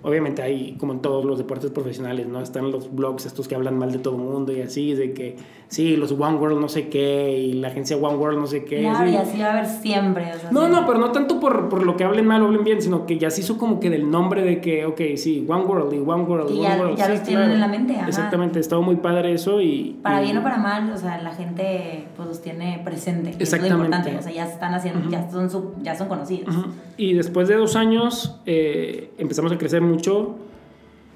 obviamente 0.02 0.42
hay, 0.42 0.76
como 0.78 0.92
en 0.92 1.00
todos 1.00 1.24
los 1.24 1.38
deportes 1.38 1.70
profesionales, 1.70 2.26
¿no? 2.26 2.40
Están 2.40 2.70
los 2.70 2.94
blogs 2.94 3.26
estos 3.26 3.48
que 3.48 3.54
hablan 3.54 3.78
mal 3.78 3.92
de 3.92 3.98
todo 3.98 4.16
el 4.16 4.22
mundo 4.22 4.52
y 4.52 4.62
así, 4.62 4.94
de 4.94 5.12
que 5.12 5.36
sí, 5.68 5.96
los 5.96 6.12
One 6.12 6.36
World 6.36 6.60
no 6.60 6.68
sé 6.68 6.88
qué 6.88 7.38
y 7.38 7.52
la 7.54 7.68
agencia 7.68 7.96
One 7.96 8.16
World 8.16 8.38
no 8.38 8.46
sé 8.46 8.64
qué. 8.64 8.80
Claro, 8.80 9.08
y 9.08 9.16
así 9.16 9.38
va 9.38 9.46
a 9.46 9.52
haber 9.52 9.66
siempre. 9.66 10.32
no, 10.50 10.68
no, 10.68 10.86
pero 10.86 10.98
no 10.98 11.12
tanto 11.12 11.38
por, 11.38 11.68
por, 11.68 11.84
lo 11.84 11.96
que 11.96 12.04
hablen 12.04 12.26
mal 12.26 12.42
o 12.42 12.46
hablen 12.46 12.64
bien, 12.64 12.80
sino 12.80 13.06
que 13.06 13.18
ya 13.18 13.30
se 13.30 13.42
hizo 13.42 13.58
como 13.58 13.80
que 13.80 13.90
del 13.90 14.10
nombre 14.10 14.42
de 14.42 14.60
que, 14.60 14.86
ok, 14.86 15.00
sí, 15.16 15.46
One 15.48 15.64
World 15.64 15.92
y 15.94 15.98
One 15.98 16.24
World. 16.24 16.50
Y 16.50 16.60
ya, 16.60 16.76
World, 16.76 16.96
ya 16.96 17.08
los 17.08 17.22
tienen 17.22 17.50
en 17.50 17.60
la 17.60 17.68
mente. 17.68 17.96
Ajá. 17.96 18.08
Exactamente, 18.08 18.58
estaba 18.58 18.82
muy 18.82 18.96
padre 18.96 19.32
eso 19.32 19.60
y... 19.60 19.98
Para 20.02 20.20
bien 20.20 20.36
o 20.38 20.42
para 20.42 20.58
mal, 20.58 20.90
o 20.90 20.96
sea, 20.96 21.20
la 21.20 21.32
gente 21.34 22.06
pues 22.16 22.28
los 22.28 22.42
tiene 22.42 22.80
presente. 22.84 23.34
Exactamente. 23.38 23.66
Es 23.66 23.78
lo 23.78 23.84
importante, 23.84 24.18
o 24.18 24.22
sea, 24.22 24.32
ya 24.32 24.46
están 24.46 24.74
haciendo, 24.74 25.08
ya, 25.08 25.30
son 25.30 25.50
ya 25.82 25.94
son 25.94 26.08
conocidos. 26.08 26.54
Y 26.96 27.14
después 27.14 27.48
de 27.48 27.56
dos 27.56 27.76
años 27.76 28.40
eh, 28.46 29.10
empezamos 29.18 29.52
a 29.52 29.58
crecer 29.58 29.80
mucho 29.90 30.36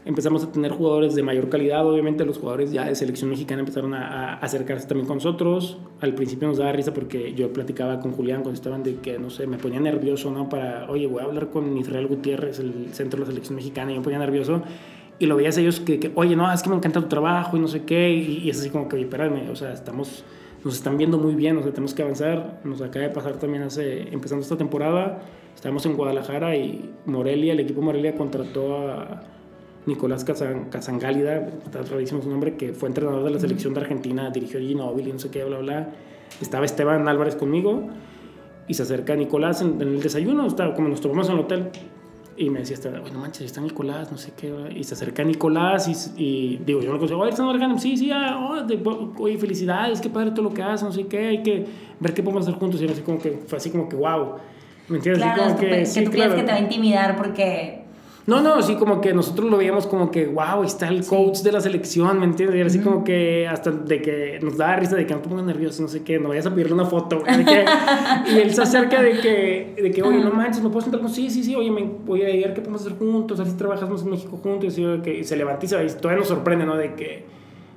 empezamos 0.05 0.45
a 0.45 0.53
tener 0.53 0.73
jugadores 0.73 1.15
de 1.15 1.23
mayor 1.23 1.49
calidad. 1.49 1.87
Obviamente 1.87 2.25
los 2.25 2.39
jugadores 2.39 2.73
ya 2.73 2.85
de 2.85 2.95
selección 2.95 3.31
mexicana 3.31 3.61
empezaron 3.61 3.95
a, 3.95 4.35
acercarse 4.35 4.87
también 4.87 5.07
con 5.07 5.17
nosotros. 5.17 5.79
Al 6.01 6.15
principio 6.15 6.49
nos 6.49 6.59
daba 6.59 6.73
risa 6.73 6.93
porque 6.93 7.35
yo 7.35 7.53
platicaba 7.53 8.01
con 8.01 8.13
Julián 8.13 8.43
cuando 8.43 8.55
estaban 8.55 8.83
de 8.83 8.97
que, 8.97 9.19
no 9.19 9.31
sé, 9.31 9.47
me 9.47 9.57
ponía 9.59 9.81
nervioso, 9.81 10.31
¿no? 10.31 10.49
Para, 10.49 10.91
oye, 10.91 11.07
voy 11.07 11.23
a 11.23 11.25
hablar 11.25 11.51
con 11.51 11.77
Israel 11.77 12.07
Gutiérrez, 12.07 12.59
el 12.59 12.93
centro 12.93 13.19
de 13.19 13.27
la 13.27 13.31
selección 13.31 13.57
mexicana, 13.57 13.93
y 13.93 13.97
me 13.97 14.03
ponía 14.03 14.19
nervioso. 14.19 14.63
Y 15.19 15.27
lo 15.27 15.37
veías 15.37 15.57
ellos 15.59 15.81
que, 15.81 16.13
oye, 16.17 16.37
no, 16.37 16.53
es 16.53 16.63
que 16.63 16.69
me 16.69 16.77
encanta 16.77 17.01
tu 17.01 17.09
trabajo 17.09 17.57
y 17.57 17.61
no 17.61 17.69
sé 17.69 17.85
qué. 17.85 18.13
Y, 18.13 18.51
es 18.51 18.61
así 18.61 18.71
como 18.71 18.89
que, 18.89 18.97
oye, 18.97 19.05
espérame, 19.05 19.49
o 19.51 19.57
sea, 19.57 19.73
estamos, 19.73 20.25
nos 20.65 20.75
están 20.75 20.99
viendo 20.99 21.19
muy 21.19 21.35
bien, 21.35 21.57
o 21.57 21.63
sea, 21.63 21.73
tenemos 21.73 21.95
que 21.95 22.03
avanzar. 22.03 22.61
Nos 22.65 22.83
acaba 22.83 23.07
de 23.07 23.13
pasar 23.13 23.39
también 23.39 23.63
hace, 23.63 24.13
empezando 24.13 24.43
esta 24.43 24.57
temporada, 24.57 25.23
estábamos 25.55 25.87
en 25.87 25.97
Guadalajara 25.97 26.57
y 26.57 26.91
Morelia, 27.07 27.53
el 27.53 27.61
equipo 27.61 27.83
Morelia 27.83 28.15
contrató 28.15 28.89
a 28.89 29.23
Nicolás 29.87 30.25
Casangálida, 30.25 31.49
está 31.65 31.83
rarísimo 31.83 32.23
su 32.23 32.31
nombre, 32.31 32.57
que 32.57 32.73
fue 32.73 32.89
entrenador 32.89 33.23
de 33.25 33.31
la 33.31 33.39
selección 33.39 33.75
de 33.75 33.81
Argentina, 33.81 34.31
dirigió 34.31 34.61
Ginóbili, 34.61 35.13
no 35.13 35.19
sé 35.19 35.31
qué, 35.31 35.45
bla, 35.45 35.59
bla. 35.59 35.89
Estaba 36.41 36.65
Esteban 36.65 37.07
Álvarez 37.07 37.37
conmigo 37.37 37.89
y 38.67 38.75
se 38.75 38.83
acerca 38.83 39.15
Nicolás 39.15 39.61
en, 39.61 39.81
el 39.81 40.01
desayuno, 40.01 40.47
estaba, 40.47 40.75
como 40.75 40.89
nos 40.89 41.01
tomamos 41.01 41.29
en 41.29 41.35
el 41.35 41.41
hotel. 41.41 41.71
Y 42.37 42.51
me 42.51 42.61
decía, 42.61 42.77
bueno, 43.01 43.21
manches, 43.21 43.47
está 43.47 43.61
Nicolás, 43.61 44.11
no 44.11 44.19
sé 44.19 44.33
qué. 44.37 44.53
Y 44.75 44.83
se 44.83 44.95
acerca 44.95 45.23
Nicolás 45.23 46.13
y, 46.17 46.59
digo, 46.67 46.81
yo 46.81 46.91
no 46.91 46.99
conozco, 46.99 47.19
oye, 47.19 47.31
están 47.31 47.79
sí, 47.79 47.97
sí, 47.97 48.11
ah, 48.11 48.65
oh, 48.67 49.23
oye, 49.23 49.39
felicidades, 49.39 50.01
qué 50.01 50.11
padre 50.11 50.33
todo 50.33 50.43
lo 50.43 50.53
que 50.53 50.63
hace, 50.63 50.85
no 50.85 50.91
sé 50.91 51.07
qué, 51.07 51.27
hay 51.29 51.43
que 51.43 51.65
ver 52.01 52.13
qué 52.13 52.25
podemos 52.25 52.49
hacer 52.49 52.59
juntos. 52.59 52.83
Y 52.83 52.89
así 52.89 53.03
como 53.03 53.19
que, 53.19 53.43
fue 53.47 53.59
así 53.59 53.71
como 53.71 53.89
que, 53.89 53.95
wow. 53.95 54.37
¿Me 54.89 54.97
entiendes? 54.97 55.23
Claro, 55.23 55.43
como 55.43 55.57
que, 55.59 55.69
que, 55.69 56.03
tú 56.03 56.11
crees 56.11 56.35
que 56.35 56.43
te 56.43 56.53
va 56.53 56.59
a 56.59 56.61
intimidar 56.61 57.17
porque 57.17 57.85
no, 58.27 58.41
no, 58.41 58.63
sí, 58.63 58.77
como 58.77 59.03
que 59.03 59.13
nosotros 59.13 59.51
lo 59.51 59.59
veíamos 59.59 59.87
como 59.87 60.11
que, 60.11 60.27
wow, 60.27 60.65
está 60.65 60.89
el 60.89 61.05
coach 61.05 61.41
de 61.41 61.53
la 61.53 61.61
selección, 61.61 62.19
¿me 62.19 62.25
entiendes? 62.25 62.57
Y 62.57 62.63
así 62.63 62.79
como 62.81 63.05
que 63.05 63.47
hasta 63.47 63.71
de 63.71 64.01
que 64.01 64.39
nos 64.43 64.57
da 64.57 64.77
risa 64.77 64.97
de 64.97 65.07
que 65.07 65.13
no 65.13 65.21
te 65.21 65.29
pongas 65.29 65.45
nervioso, 65.45 65.83
no 65.83 65.89
sé 65.89 66.03
qué, 66.05 66.19
no 66.19 66.31
vayas 66.31 66.47
a 66.47 66.55
pedirle 66.55 66.73
una 66.73 66.87
foto. 66.87 67.23
y 68.27 68.39
él 68.39 68.55
se 68.55 68.63
acerca 68.63 69.03
de 69.03 69.21
que, 69.21 69.77
de 69.83 69.91
que 69.91 70.03
oye, 70.03 70.25
no 70.25 70.31
manches, 70.31 70.63
no 70.63 70.71
puedo 70.71 70.81
sentar 70.81 71.03
con. 71.03 71.11
Sí, 71.11 71.29
sí, 71.29 71.45
sí, 71.45 71.55
oye, 71.55 71.71
me 71.71 71.83
voy 71.83 72.23
a 72.23 72.31
ir, 72.31 72.55
¿qué 72.55 72.63
podemos 72.63 72.81
hacer 72.81 72.97
juntos? 72.97 73.41
Así 73.41 73.53
trabajamos 73.59 74.03
en 74.03 74.11
México 74.11 74.39
juntos. 74.43 74.79
Y, 74.79 75.01
que, 75.03 75.23
se 75.23 75.37
levanta 75.37 75.67
y 75.67 75.69
se 75.69 75.77
va. 75.77 75.85
Y 75.85 75.89
todavía 75.89 76.21
nos 76.21 76.29
sorprende, 76.29 76.65
¿no? 76.65 76.79
De 76.79 76.95
que, 76.95 77.27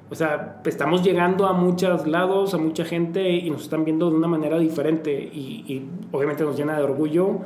o 0.09 0.15
sea, 0.15 0.61
estamos 0.65 1.03
llegando 1.03 1.45
a 1.45 1.53
muchos 1.53 2.07
lados, 2.07 2.53
a 2.53 2.57
mucha 2.57 2.85
gente 2.85 3.29
y 3.29 3.49
nos 3.49 3.63
están 3.63 3.85
viendo 3.85 4.09
de 4.09 4.15
una 4.15 4.27
manera 4.27 4.57
diferente. 4.57 5.11
Y, 5.13 5.65
y 5.67 5.89
obviamente 6.11 6.43
nos 6.43 6.57
llena 6.57 6.77
de 6.77 6.83
orgullo. 6.83 7.39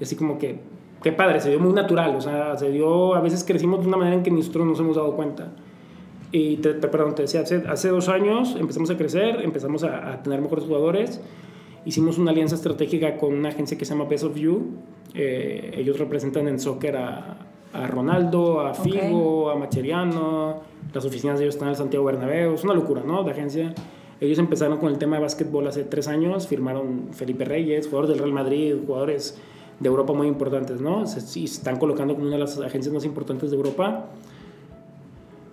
Así 0.00 0.16
como 0.16 0.38
que 0.38 0.60
qué 1.02 1.12
padre, 1.12 1.40
se 1.40 1.50
dio 1.50 1.60
muy 1.60 1.72
natural, 1.72 2.16
o 2.16 2.20
sea, 2.20 2.56
se 2.56 2.70
dio, 2.70 3.14
a 3.14 3.20
veces 3.20 3.44
crecimos 3.44 3.80
de 3.80 3.88
una 3.88 3.96
manera 3.96 4.16
en 4.16 4.22
que 4.22 4.30
nosotros 4.30 4.66
nos 4.66 4.80
hemos 4.80 4.96
dado 4.96 5.14
cuenta. 5.14 5.52
Y 6.30 6.56
te, 6.56 6.74
perdón, 6.74 7.14
te 7.14 7.22
decía, 7.22 7.40
hace, 7.40 7.64
hace, 7.68 7.88
dos 7.88 8.08
años 8.08 8.56
empezamos 8.58 8.90
a 8.90 8.96
crecer, 8.96 9.40
empezamos 9.42 9.84
a, 9.84 10.22
tener 10.22 10.40
mejores 10.40 10.64
jugadores, 10.66 11.20
hicimos 11.84 12.18
una 12.18 12.32
alianza 12.32 12.54
estratégica 12.54 13.16
con 13.16 13.34
una 13.34 13.48
agencia 13.48 13.78
que 13.78 13.84
se 13.84 13.94
llama 13.94 14.04
Best 14.08 14.24
of 14.24 14.36
You, 14.36 14.74
eh, 15.14 15.72
ellos 15.74 15.98
representan 15.98 16.48
en 16.48 16.58
soccer 16.58 16.96
a, 16.96 17.38
a 17.72 17.86
Ronaldo, 17.86 18.60
a 18.60 18.74
Figo, 18.74 19.50
a 19.50 19.56
Macheriano, 19.56 20.60
las 20.92 21.04
oficinas 21.04 21.38
de 21.38 21.44
ellos 21.44 21.54
están 21.54 21.68
en 21.68 21.72
el 21.72 21.76
Santiago 21.76 22.04
Bernabéu, 22.04 22.54
es 22.54 22.64
una 22.64 22.74
locura, 22.74 23.02
¿no? 23.04 23.22
De 23.24 23.30
agencia. 23.30 23.74
Ellos 24.20 24.38
empezaron 24.38 24.78
con 24.78 24.90
el 24.90 24.98
tema 24.98 25.16
de 25.16 25.22
básquetbol 25.22 25.66
hace 25.68 25.84
tres 25.84 26.08
años, 26.08 26.48
firmaron 26.48 27.08
Felipe 27.12 27.44
Reyes, 27.44 27.86
jugadores 27.86 28.10
del 28.10 28.18
Real 28.18 28.32
Madrid, 28.32 28.74
jugadores 28.86 29.38
de 29.78 29.88
Europa 29.88 30.12
muy 30.12 30.26
importantes, 30.26 30.80
¿no? 30.80 31.06
Se, 31.06 31.20
se 31.20 31.44
están 31.44 31.78
colocando 31.78 32.14
como 32.14 32.26
una 32.26 32.36
de 32.36 32.40
las 32.40 32.58
agencias 32.58 32.92
más 32.92 33.04
importantes 33.04 33.50
de 33.50 33.56
Europa. 33.56 34.06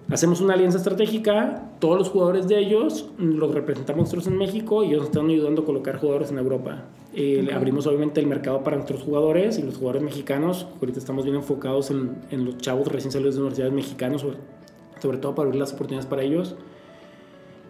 Hacemos 0.09 0.39
una 0.39 0.53
alianza 0.53 0.77
estratégica, 0.77 1.71
todos 1.79 1.97
los 1.97 2.09
jugadores 2.09 2.47
de 2.47 2.59
ellos 2.59 3.09
los 3.17 3.51
representamos 3.51 4.01
nosotros 4.01 4.27
en 4.27 4.37
México 4.37 4.83
y 4.83 4.89
ellos 4.89 4.99
nos 4.99 5.09
están 5.09 5.29
ayudando 5.29 5.63
a 5.63 5.65
colocar 5.65 5.99
jugadores 5.99 6.31
en 6.31 6.37
Europa. 6.37 6.83
Eh, 7.15 7.49
abrimos 7.51 7.87
obviamente 7.87 8.19
el 8.19 8.27
mercado 8.27 8.63
para 8.63 8.75
nuestros 8.75 9.01
jugadores 9.01 9.57
y 9.57 9.63
los 9.63 9.77
jugadores 9.77 10.03
mexicanos. 10.03 10.67
Ahorita 10.79 10.99
estamos 10.99 11.23
bien 11.23 11.35
enfocados 11.35 11.89
en, 11.89 12.17
en 12.29 12.45
los 12.45 12.57
chavos 12.57 12.87
recién 12.87 13.11
salidos 13.11 13.33
de 13.33 13.41
universidades 13.41 13.73
mexicanos, 13.73 14.23
sobre, 14.99 15.17
todo 15.17 15.35
para 15.35 15.47
abrir 15.47 15.59
las 15.59 15.73
oportunidades 15.73 16.07
para 16.07 16.23
ellos. 16.23 16.55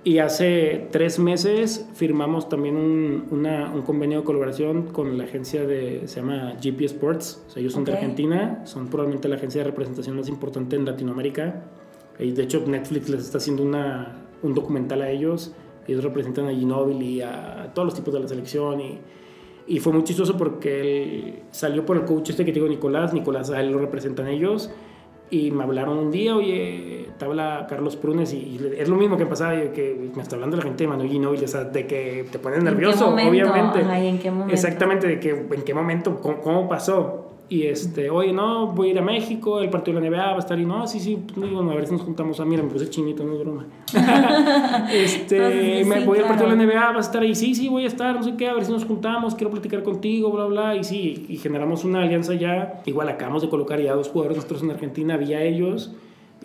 Y 0.03 0.19
hace 0.19 0.87
tres 0.91 1.17
meses 1.17 1.89
firmamos 1.95 2.47
también 2.47 2.75
un, 2.75 3.25
una, 3.31 3.71
un, 3.73 3.81
convenio 3.81 4.19
de 4.19 4.23
colaboración 4.23 4.83
con 4.91 5.17
la 5.17 5.23
agencia 5.23 5.65
de, 5.65 6.03
se 6.05 6.21
llama 6.21 6.53
GP 6.61 6.81
Sports. 6.81 7.43
O 7.47 7.49
sea, 7.49 7.59
ellos 7.59 7.73
son 7.73 7.85
de 7.85 7.93
Argentina, 7.93 8.61
son 8.65 8.87
probablemente 8.87 9.27
la 9.27 9.37
agencia 9.37 9.61
de 9.61 9.71
representación 9.71 10.15
más 10.15 10.29
importante 10.29 10.75
en 10.75 10.85
Latinoamérica. 10.85 11.63
Y 12.19 12.31
de 12.31 12.43
hecho, 12.43 12.63
Netflix 12.67 13.09
les 13.09 13.21
está 13.21 13.39
haciendo 13.39 13.63
una, 13.63 14.27
un 14.43 14.53
documental 14.53 15.01
a 15.01 15.09
ellos. 15.09 15.55
Ellos 15.87 16.03
representan 16.03 16.49
a 16.49 16.51
Ginóbili 16.51 17.15
y 17.15 17.21
a, 17.21 17.71
todos 17.73 17.87
los 17.87 17.95
tipos 17.95 18.13
de 18.13 18.19
la 18.19 18.27
selección. 18.27 18.81
Y, 18.81 18.99
y 19.65 19.79
fue 19.79 19.91
muy 19.91 20.03
chistoso 20.03 20.37
porque 20.37 20.81
él 20.81 21.39
salió 21.49 21.83
por 21.83 21.97
el 21.97 22.05
coach 22.05 22.29
este 22.29 22.45
que 22.45 22.51
digo, 22.51 22.67
Nicolás. 22.67 23.11
Nicolás, 23.11 23.49
a 23.49 23.59
él 23.59 23.71
lo 23.71 23.79
representan 23.79 24.27
ellos 24.27 24.69
y 25.29 25.51
me 25.51 25.63
hablaron 25.63 25.97
un 25.97 26.11
día, 26.11 26.35
oye, 26.35 27.04
te 27.17 27.25
habla 27.25 27.65
Carlos 27.69 27.95
Prunes 27.95 28.33
y, 28.33 28.59
es 28.77 28.89
lo 28.89 28.95
mismo 28.95 29.17
que 29.17 29.25
pasaba, 29.25 29.53
que 29.53 30.11
me 30.13 30.21
está 30.21 30.35
hablando 30.35 30.57
la 30.57 30.63
gente 30.63 30.83
de 30.83 30.87
Manuel 30.89 31.09
Ginóbili, 31.09 31.45
o 31.45 31.47
sea, 31.47 31.63
de 31.63 31.87
que 31.87 32.25
te 32.31 32.39
pones 32.39 32.63
nervioso, 32.63 33.09
obviamente. 33.13 33.79
¿en 33.79 34.19
qué? 34.19 34.31
Exactamente, 34.49 35.07
de 35.07 35.19
que 35.19 35.29
en 35.29 35.61
qué 35.63 35.73
momento, 35.73 36.19
cómo, 36.19 36.67
pasó. 36.67 37.31
y 37.47 37.63
este, 37.63 38.09
oye, 38.09 38.33
no, 38.33 38.67
voy 38.67 38.89
a 38.89 38.91
ir 38.91 38.99
a 38.99 39.01
México, 39.01 39.61
el 39.61 39.69
partido 39.69 39.99
de 39.99 40.09
la 40.09 40.17
NBA 40.17 40.25
va 40.31 40.35
a 40.35 40.39
estar 40.39 40.59
y 40.59 40.65
no, 40.65 40.85
sí, 40.87 40.99
sí, 40.99 41.23
digo, 41.35 41.61
a 41.61 41.75
ver 41.75 41.87
si 41.87 41.93
nos 41.93 42.01
juntamos. 42.01 42.39
Ah, 42.39 42.45
mira, 42.45 42.63
me 42.63 42.69
puse 42.69 42.89
chinito, 42.89 43.23
no 43.23 43.33
es 43.33 43.39
broma. 43.39 43.65
este, 44.91 45.85
me 45.85 46.03
voy 46.03 46.19
al 46.19 46.25
partido 46.25 46.49
de 46.49 46.57
la 46.57 46.63
NBA, 46.65 46.91
va 46.91 46.97
a 46.97 46.99
estar 46.99 47.21
ahí, 47.21 47.35
sí, 47.35 47.55
sí, 47.55 47.69
voy 47.69 47.85
a 47.85 47.87
estar, 47.87 48.15
no 48.15 48.23
sé 48.23 48.35
qué, 48.35 48.49
a 48.49 48.53
ver 48.53 48.65
si 48.65 48.71
nos 48.71 48.83
juntamos, 48.83 49.35
quiero 49.35 49.51
platicar 49.51 49.83
contigo, 49.83 50.31
bla, 50.31 50.45
bla, 50.45 50.75
y 50.75 50.83
sí, 50.83 51.25
y 51.29 51.37
generamos 51.37 51.85
una 51.85 52.01
alianza 52.01 52.33
ya. 52.33 52.81
Igual 52.85 53.07
acabamos 53.07 53.41
de 53.41 53.49
colocar 53.49 53.79
ya 53.79 53.93
dos 53.93 54.09
jugadores 54.09 54.37
nuestros 54.37 54.63
en 54.63 54.71
Argentina, 54.71 55.15
vía 55.15 55.41
ellos 55.41 55.95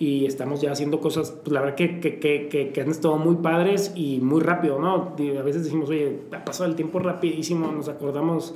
y 0.01 0.25
estamos 0.25 0.63
ya 0.63 0.73
haciendo 0.73 0.99
cosas, 0.99 1.31
pues 1.31 1.53
la 1.53 1.61
verdad 1.61 1.77
que, 1.77 2.01
que, 2.01 2.19
que, 2.19 2.71
que, 2.73 2.81
han 2.81 2.89
estado 2.89 3.19
muy 3.19 3.37
padres 3.37 3.93
y 3.95 4.19
muy 4.21 4.41
rápido, 4.41 4.79
¿no? 4.79 5.15
A 5.39 5.43
veces 5.43 5.65
decimos, 5.65 5.91
oye, 5.91 6.23
ha 6.33 6.43
pasado 6.43 6.71
el 6.71 6.75
tiempo 6.75 7.01
rapidísimo, 7.01 7.71
nos 7.71 7.91
acordamos 7.91 8.55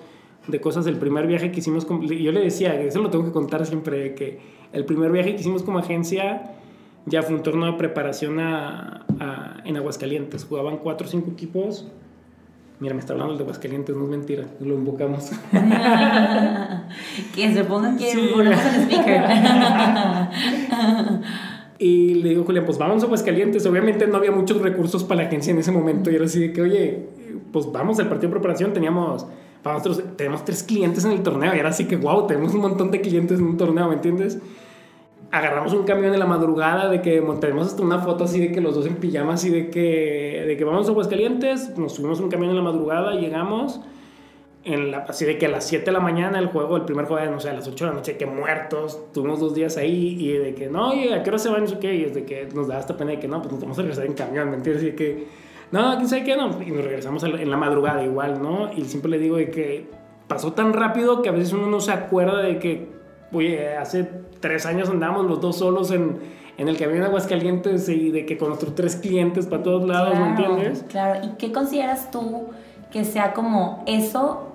de 0.48 0.60
cosas 0.62 0.86
del 0.86 0.96
primer 0.96 1.26
viaje 1.26 1.52
que 1.52 1.60
hicimos. 1.60 1.84
Con, 1.84 2.00
yo 2.00 2.32
le 2.32 2.40
decía, 2.40 2.80
eso 2.80 3.02
lo 3.02 3.10
tengo 3.10 3.26
que 3.26 3.30
contar 3.30 3.66
siempre, 3.66 4.14
que 4.14 4.38
el 4.72 4.86
primer 4.86 5.12
viaje 5.12 5.34
que 5.34 5.42
hicimos 5.42 5.62
como 5.62 5.80
agencia 5.80 6.54
ya 7.04 7.22
fue 7.22 7.34
un 7.34 7.42
torneo 7.42 7.72
de 7.72 7.78
preparación 7.78 8.40
a, 8.40 9.04
en 9.66 9.76
Aguascalientes. 9.76 10.46
Jugaban 10.46 10.78
cuatro 10.78 11.06
o 11.06 11.10
cinco 11.10 11.30
equipos. 11.30 11.86
Mira, 12.80 12.94
me 12.94 13.00
está 13.00 13.12
hablando 13.12 13.32
el 13.32 13.38
de 13.38 13.44
Aguascalientes, 13.44 13.94
no 13.96 14.04
es 14.04 14.10
mentira, 14.10 14.44
lo 14.60 14.74
invocamos. 14.74 15.30
que 17.34 17.54
se 17.54 17.64
pongan 17.64 17.96
que 17.96 18.12
sí. 18.12 18.30
ponemos 18.34 18.58
el 18.64 18.82
speaker. 18.82 19.22
y 21.78 22.14
le 22.14 22.30
digo, 22.30 22.44
Julián, 22.44 22.64
pues 22.66 22.76
vamos 22.78 23.02
a 23.02 23.06
Aguascalientes. 23.06 23.64
Obviamente 23.66 24.06
no 24.06 24.16
había 24.16 24.32
muchos 24.32 24.60
recursos 24.60 25.04
para 25.04 25.22
la 25.22 25.28
agencia 25.28 25.52
en 25.52 25.58
ese 25.58 25.70
momento. 25.70 26.10
Y 26.10 26.16
era 26.16 26.24
así 26.24 26.40
de 26.40 26.52
que, 26.52 26.62
oye, 26.62 27.08
pues 27.52 27.70
vamos 27.70 28.00
al 28.00 28.08
partido 28.08 28.28
de 28.28 28.32
preparación. 28.32 28.72
Teníamos 28.72 29.26
para 29.64 29.78
nosotros 29.78 30.04
tenemos 30.16 30.44
tres 30.44 30.62
clientes 30.62 31.06
en 31.06 31.12
el 31.12 31.22
torneo 31.22 31.54
y 31.54 31.56
ahora 31.56 31.72
sí 31.72 31.86
que, 31.86 31.96
wow, 31.96 32.26
tenemos 32.26 32.52
un 32.52 32.60
montón 32.60 32.90
de 32.90 33.00
clientes 33.00 33.38
en 33.38 33.46
un 33.46 33.56
torneo, 33.56 33.88
¿me 33.88 33.94
entiendes? 33.94 34.38
Agarramos 35.30 35.72
un 35.72 35.84
camión 35.84 36.12
en 36.12 36.20
la 36.20 36.26
madrugada 36.26 36.88
de 36.88 37.02
que 37.02 37.20
montaremos 37.20 37.66
hasta 37.66 37.82
una 37.82 37.98
foto 37.98 38.24
así 38.24 38.40
de 38.40 38.52
que 38.52 38.60
los 38.60 38.74
dos 38.74 38.86
en 38.86 38.96
pijamas 38.96 39.44
y 39.44 39.50
de 39.50 39.70
que, 39.70 40.44
de 40.46 40.56
que 40.56 40.64
vamos 40.64 40.86
a 40.88 40.90
Aguascalientes, 40.90 41.76
nos 41.76 41.94
subimos 41.94 42.20
un 42.20 42.28
camión 42.28 42.50
en 42.50 42.56
la 42.56 42.62
madrugada, 42.62 43.12
llegamos, 43.12 43.80
en 44.64 44.90
la, 44.90 44.98
así 44.98 45.24
de 45.24 45.36
que 45.36 45.46
a 45.46 45.48
las 45.48 45.66
7 45.66 45.84
de 45.86 45.92
la 45.92 46.00
mañana 46.00 46.38
el 46.38 46.46
juego, 46.46 46.76
el 46.76 46.84
primer 46.84 47.06
juego, 47.06 47.30
no 47.30 47.40
sé, 47.40 47.50
a 47.50 47.54
las 47.54 47.66
8 47.66 47.84
de 47.84 47.90
la 47.90 47.96
noche, 47.96 48.16
que 48.16 48.26
muertos, 48.26 49.12
tuvimos 49.12 49.40
dos 49.40 49.54
días 49.54 49.76
ahí 49.76 50.16
y 50.18 50.32
de 50.32 50.54
que, 50.54 50.68
no, 50.68 50.90
oye, 50.90 51.12
¿a 51.14 51.22
qué 51.22 51.30
hora 51.30 51.38
se 51.38 51.48
van? 51.48 51.68
Y 51.68 51.76
qué, 51.76 51.94
y 51.94 52.04
es 52.04 52.14
de 52.14 52.24
que 52.24 52.48
nos 52.54 52.68
da 52.68 52.78
hasta 52.78 52.96
pena 52.96 53.12
de 53.12 53.20
que 53.20 53.28
no, 53.28 53.40
pues 53.40 53.52
nos 53.52 53.60
vamos 53.60 53.78
a 53.78 53.82
regresar 53.82 54.06
en 54.06 54.14
camión, 54.14 54.50
¿me 54.50 54.56
entiendes? 54.56 54.84
Y 54.84 54.86
de 54.86 54.94
que 54.94 55.26
no, 55.74 55.96
quién 55.96 56.08
sabe 56.08 56.24
qué, 56.24 56.36
no. 56.36 56.62
Y 56.62 56.70
nos 56.70 56.84
regresamos 56.84 57.24
en 57.24 57.50
la 57.50 57.56
madrugada 57.56 58.04
igual, 58.04 58.40
¿no? 58.40 58.72
Y 58.72 58.84
siempre 58.84 59.10
le 59.10 59.18
digo 59.18 59.36
de 59.36 59.50
que 59.50 59.86
pasó 60.28 60.52
tan 60.52 60.72
rápido 60.72 61.20
que 61.20 61.28
a 61.28 61.32
veces 61.32 61.52
uno 61.52 61.66
no 61.66 61.80
se 61.80 61.90
acuerda 61.92 62.40
de 62.42 62.58
que, 62.58 62.88
oye, 63.32 63.76
hace 63.76 64.08
tres 64.44 64.66
años 64.66 64.90
andábamos 64.90 65.24
los 65.24 65.40
dos 65.40 65.56
solos 65.56 65.90
en, 65.90 66.18
en 66.58 66.68
el 66.68 66.76
camión 66.76 67.00
de 67.00 67.06
Aguascalientes 67.06 67.88
y 67.88 68.10
de 68.10 68.26
que 68.26 68.36
con 68.36 68.48
nuestros 68.48 68.74
tres 68.74 68.94
clientes 68.94 69.46
para 69.46 69.62
todos 69.62 69.88
lados, 69.88 70.18
¿me 70.18 70.28
entiendes? 70.28 70.84
Claro, 70.90 71.26
¿y 71.26 71.30
qué 71.38 71.50
consideras 71.50 72.10
tú 72.10 72.48
que 72.92 73.06
sea 73.06 73.32
como 73.32 73.82
eso? 73.86 74.52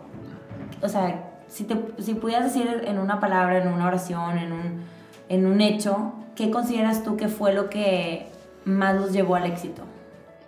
O 0.84 0.88
sea, 0.88 1.32
si, 1.48 1.64
te, 1.64 1.76
si 1.98 2.14
pudieras 2.14 2.54
decir 2.54 2.84
en 2.86 3.00
una 3.00 3.20
palabra, 3.20 3.64
en 3.64 3.74
una 3.74 3.88
oración, 3.88 4.38
en 4.38 4.52
un, 4.52 4.82
en 5.28 5.48
un 5.48 5.60
hecho, 5.60 6.14
¿qué 6.36 6.52
consideras 6.52 7.04
tú 7.04 7.18
que 7.18 7.28
fue 7.28 7.52
lo 7.56 7.72
que 7.72 8.28
más 8.66 8.94
los 8.94 9.12
llevó 9.12 9.38
al 9.38 9.48
éxito? 9.48 9.82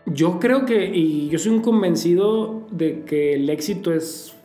Yo 0.06 0.40
creo 0.40 0.68
que, 0.68 0.86
y 0.86 1.30
yo 1.30 1.40
soy 1.40 1.52
un 1.52 1.62
convencido 1.62 2.62
de 2.70 3.06
que 3.06 3.34
el 3.34 3.50
éxito 3.50 3.92
es, 3.92 4.36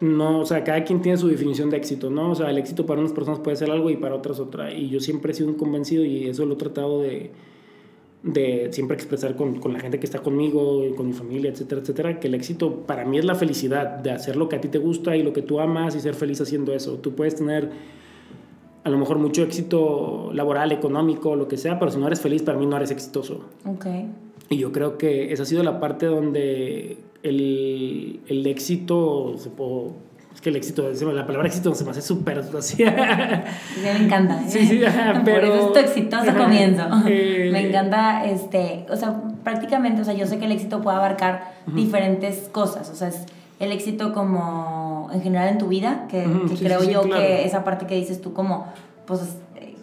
no, 0.00 0.40
o 0.40 0.46
sea, 0.46 0.64
cada 0.64 0.82
quien 0.84 1.02
tiene 1.02 1.18
su 1.18 1.28
definición 1.28 1.68
de 1.68 1.76
éxito, 1.76 2.08
¿no? 2.08 2.30
O 2.30 2.34
sea, 2.34 2.50
el 2.50 2.56
éxito 2.56 2.86
para 2.86 3.00
unas 3.00 3.12
personas 3.12 3.38
puede 3.40 3.56
ser 3.56 3.70
algo 3.70 3.90
y 3.90 3.96
para 3.96 4.14
otras 4.14 4.40
otra. 4.40 4.72
Y 4.72 4.88
yo 4.88 4.98
siempre 4.98 5.32
he 5.32 5.34
sido 5.34 5.50
un 5.50 5.56
convencido 5.56 6.04
y 6.04 6.26
eso 6.26 6.46
lo 6.46 6.54
he 6.54 6.56
tratado 6.56 7.02
de, 7.02 7.30
de 8.22 8.68
siempre 8.72 8.96
expresar 8.96 9.36
con, 9.36 9.60
con, 9.60 9.74
la 9.74 9.80
gente 9.80 9.98
que 10.00 10.06
está 10.06 10.20
conmigo, 10.20 10.82
con 10.96 11.06
mi 11.06 11.12
familia, 11.12 11.50
etcétera, 11.50 11.82
etcétera, 11.82 12.18
que 12.18 12.28
el 12.28 12.34
éxito 12.34 12.86
para 12.86 13.04
mí 13.04 13.18
es 13.18 13.26
la 13.26 13.34
felicidad, 13.34 13.98
de 13.98 14.10
hacer 14.10 14.36
lo 14.36 14.48
que 14.48 14.56
a 14.56 14.60
ti 14.62 14.68
te 14.68 14.78
gusta 14.78 15.16
y 15.16 15.22
lo 15.22 15.34
que 15.34 15.42
tú 15.42 15.60
amas 15.60 15.94
y 15.94 16.00
ser 16.00 16.14
feliz 16.14 16.40
haciendo 16.40 16.72
eso. 16.72 16.94
Tú 16.94 17.14
puedes 17.14 17.34
tener 17.34 17.70
a 18.82 18.88
lo 18.88 18.96
mejor 18.96 19.18
mucho 19.18 19.42
éxito 19.42 20.30
laboral, 20.32 20.72
económico, 20.72 21.36
lo 21.36 21.46
que 21.46 21.58
sea, 21.58 21.78
pero 21.78 21.90
si 21.90 21.98
no 21.98 22.06
eres 22.06 22.22
feliz, 22.22 22.42
para 22.42 22.58
mí 22.58 22.64
no 22.64 22.76
eres 22.76 22.90
exitoso. 22.90 23.44
Okay. 23.66 24.08
Y 24.48 24.56
yo 24.56 24.72
creo 24.72 24.96
que 24.96 25.30
esa 25.32 25.42
ha 25.42 25.46
sido 25.46 25.62
la 25.62 25.78
parte 25.78 26.06
donde 26.06 26.96
el, 27.22 28.20
el 28.28 28.46
éxito, 28.46 29.34
es 29.34 30.40
que 30.40 30.50
el 30.50 30.56
éxito, 30.56 30.90
la 31.12 31.26
palabra 31.26 31.48
éxito 31.48 31.74
se 31.74 31.84
me 31.84 31.90
hace 31.90 32.02
súper 32.02 32.38
así. 32.56 32.84
me 32.84 34.04
encanta. 34.04 34.42
Sí, 34.48 34.66
sí, 34.66 34.80
pero... 35.24 35.48
Por 35.48 35.56
eso 35.56 35.66
es 35.66 35.72
tu 35.72 35.78
exitoso 35.78 36.36
comienzo. 36.36 36.84
Eh, 37.06 37.50
me 37.52 37.68
encanta, 37.68 38.24
este, 38.24 38.86
o 38.90 38.96
sea, 38.96 39.20
prácticamente, 39.42 40.02
o 40.02 40.04
sea, 40.04 40.14
yo 40.14 40.26
sé 40.26 40.38
que 40.38 40.46
el 40.46 40.52
éxito 40.52 40.80
puede 40.80 40.96
abarcar 40.96 41.54
diferentes 41.66 42.48
cosas, 42.48 42.90
o 42.90 42.94
sea, 42.94 43.08
es 43.08 43.26
el 43.58 43.72
éxito 43.72 44.12
como 44.12 45.10
en 45.12 45.22
general 45.22 45.48
en 45.48 45.58
tu 45.58 45.68
vida, 45.68 46.06
que, 46.08 46.26
creo 46.58 46.82
yo 46.84 47.02
que 47.02 47.44
esa 47.44 47.62
parte 47.62 47.86
que 47.86 47.94
dices 47.94 48.20
tú 48.20 48.32
como, 48.32 48.66
pues, 49.06 49.20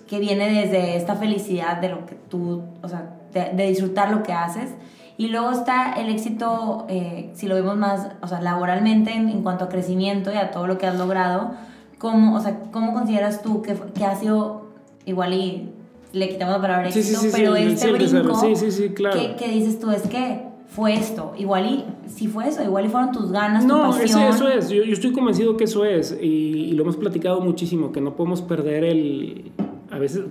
que 0.08 0.20
viene 0.20 0.50
desde 0.50 0.96
esta 0.96 1.16
felicidad 1.16 1.78
de 1.78 1.90
lo 1.90 2.06
que 2.06 2.16
tú, 2.16 2.64
o 2.82 2.88
sea, 2.88 3.14
de, 3.34 3.68
disfrutar 3.68 4.12
lo 4.12 4.24
que 4.24 4.34
haces. 4.34 4.70
Y 5.18 5.30
luego 5.30 5.52
está 5.52 5.94
el 5.94 6.10
éxito, 6.10 6.86
eh, 6.90 7.32
si 7.34 7.48
lo 7.48 7.56
vemos 7.56 7.76
más, 7.76 8.08
o 8.22 8.28
sea, 8.28 8.40
laboralmente 8.40 9.14
en, 9.14 9.42
cuanto 9.42 9.66
a 9.66 9.70
crecimiento 9.70 10.32
y 10.32 10.38
a 10.38 10.52
todo 10.52 10.68
lo 10.68 10.78
que 10.78 10.86
has 10.86 10.98
logrado, 10.98 11.52
¿cómo, 11.98 12.36
o 12.36 12.40
sea, 12.40 12.60
¿cómo 12.72 12.94
consideras 12.94 13.42
tú 13.42 13.64
que, 13.64 13.76
que 13.96 14.06
ha 14.06 14.16
sido 14.16 14.68
igual 15.06 15.34
y 15.34 15.72
le 16.14 16.30
quitamos 16.30 16.56
la 16.56 16.62
palabra 16.62 16.90
éxito, 16.90 17.20
pero 17.32 17.56
este 17.56 17.92
brinco 17.92 18.40
claro. 18.96 19.36
que, 19.38 19.48
dices 19.50 19.80
tú 19.80 19.92
es 19.92 20.04
que 20.04 20.44
fue 20.68 20.94
esto, 20.94 21.34
igual 21.38 21.66
y 21.66 21.86
si 22.10 22.28
fue 22.28 22.48
eso, 22.48 22.64
igual 22.64 22.86
y 22.86 22.90
fueron 22.90 23.12
tus 23.12 23.32
ganas, 23.32 23.66
no, 23.66 23.92
tu 23.92 24.00
pasión. 24.00 24.24
eso 24.24 24.48
es, 24.50 24.70
yo, 24.70 24.84
yo, 24.84 24.94
estoy 24.94 25.14
convencido 25.14 25.58
que 25.58 25.64
eso 25.64 25.86
es 25.86 26.18
y, 26.22 26.26
y, 26.26 26.72
lo 26.74 26.84
hemos 26.84 26.98
platicado 26.98 27.42
muchísimo, 27.42 27.92
que 27.92 28.02
no 28.02 28.16
podemos 28.16 28.42
perder 28.42 28.84
el, 28.84 29.52
a 29.98 30.00
veces, 30.00 30.26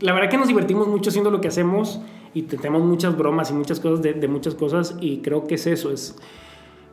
la 0.00 0.14
verdad 0.14 0.30
que 0.30 0.38
nos 0.38 0.48
divertimos 0.48 0.88
mucho 0.88 1.10
haciendo 1.10 1.30
lo 1.30 1.42
que 1.42 1.48
hacemos 1.48 2.00
y 2.32 2.42
tenemos 2.42 2.82
muchas 2.82 3.14
bromas 3.14 3.50
y 3.50 3.52
muchas 3.52 3.78
cosas 3.78 4.00
de, 4.00 4.26
muchas 4.26 4.54
cosas 4.54 4.96
y 5.02 5.18
creo 5.18 5.46
que 5.46 5.56
es 5.56 5.66
eso, 5.66 5.92
es 5.92 6.16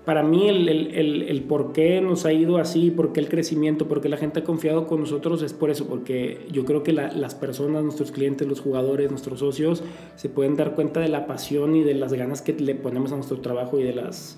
para 0.03 0.21
mí 0.21 0.49
el, 0.49 0.67
el, 0.67 1.23
el, 1.23 1.43
por 1.43 1.71
qué 1.71 2.01
nos 2.01 2.25
ha 2.25 2.33
ido 2.33 2.57
así, 2.57 2.91
por 2.91 3.13
qué 3.13 3.21
el 3.21 3.29
crecimiento, 3.29 3.87
por 3.87 4.01
qué 4.01 4.09
la 4.09 4.17
gente 4.17 4.41
ha 4.41 4.43
confiado 4.43 4.85
con 4.85 4.99
nosotros 4.99 5.41
es 5.41 5.53
por 5.53 5.69
eso, 5.69 5.87
porque 5.87 6.45
yo 6.51 6.65
creo 6.65 6.83
que 6.83 6.91
las 6.91 7.35
personas, 7.35 7.83
nuestros 7.83 8.11
clientes, 8.11 8.45
los 8.45 8.59
jugadores, 8.59 9.09
nuestros 9.09 9.39
socios, 9.39 9.81
se 10.17 10.27
pueden 10.27 10.57
dar 10.57 10.75
cuenta 10.75 10.99
de 10.99 11.07
la 11.07 11.25
pasión 11.25 11.73
y 11.77 11.83
de 11.83 11.93
las 11.93 12.11
ganas 12.11 12.41
que 12.41 12.51
le 12.51 12.75
ponemos 12.75 13.13
a 13.13 13.15
nuestro 13.15 13.39
trabajo 13.39 13.79
y 13.79 13.83
de 13.83 13.93
las... 13.93 14.37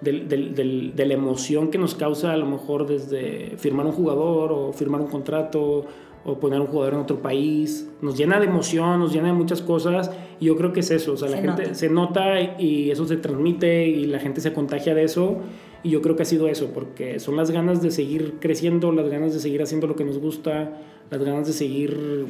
de 0.00 1.04
la 1.06 1.14
emoción 1.14 1.70
que 1.70 1.76
nos 1.76 1.94
causa 1.94 2.32
a 2.32 2.36
lo 2.38 2.46
mejor 2.46 2.86
desde 2.86 3.54
firmar 3.58 3.84
un 3.84 3.92
jugador 3.92 4.52
o 4.52 4.72
firmar 4.72 5.02
un 5.02 5.08
contrato 5.08 5.86
o 6.26 6.38
poner 6.38 6.60
un 6.60 6.66
jugador 6.66 6.94
en 6.94 7.00
otro 7.00 7.22
país. 7.22 7.88
Nos 8.02 8.16
llena 8.16 8.38
de 8.38 8.46
emoción, 8.46 8.98
nos 8.98 9.12
llena 9.12 9.28
de 9.28 9.34
muchas 9.34 9.62
cosas. 9.62 10.10
Y 10.40 10.46
yo 10.46 10.56
creo 10.56 10.72
que 10.72 10.80
es 10.80 10.90
eso. 10.90 11.12
O 11.12 11.16
sea, 11.16 11.28
la 11.28 11.38
gente 11.38 11.74
se 11.74 11.88
nota 11.88 12.40
y 12.58 12.90
eso 12.90 13.06
se 13.06 13.16
transmite 13.16 13.86
y 13.86 14.06
la 14.06 14.18
gente 14.18 14.40
se 14.40 14.52
contagia 14.52 14.94
de 14.94 15.04
eso. 15.04 15.38
Y 15.82 15.90
yo 15.90 16.02
creo 16.02 16.16
que 16.16 16.22
ha 16.22 16.26
sido 16.26 16.48
eso, 16.48 16.70
porque 16.74 17.20
son 17.20 17.36
las 17.36 17.50
ganas 17.50 17.80
de 17.80 17.90
seguir 17.90 18.34
creciendo, 18.40 18.90
las 18.90 19.08
ganas 19.08 19.32
de 19.32 19.40
seguir 19.40 19.62
haciendo 19.62 19.86
lo 19.86 19.94
que 19.94 20.04
nos 20.04 20.18
gusta, 20.18 20.80
las 21.10 21.22
ganas 21.22 21.46
de 21.46 21.52
seguir 21.52 22.26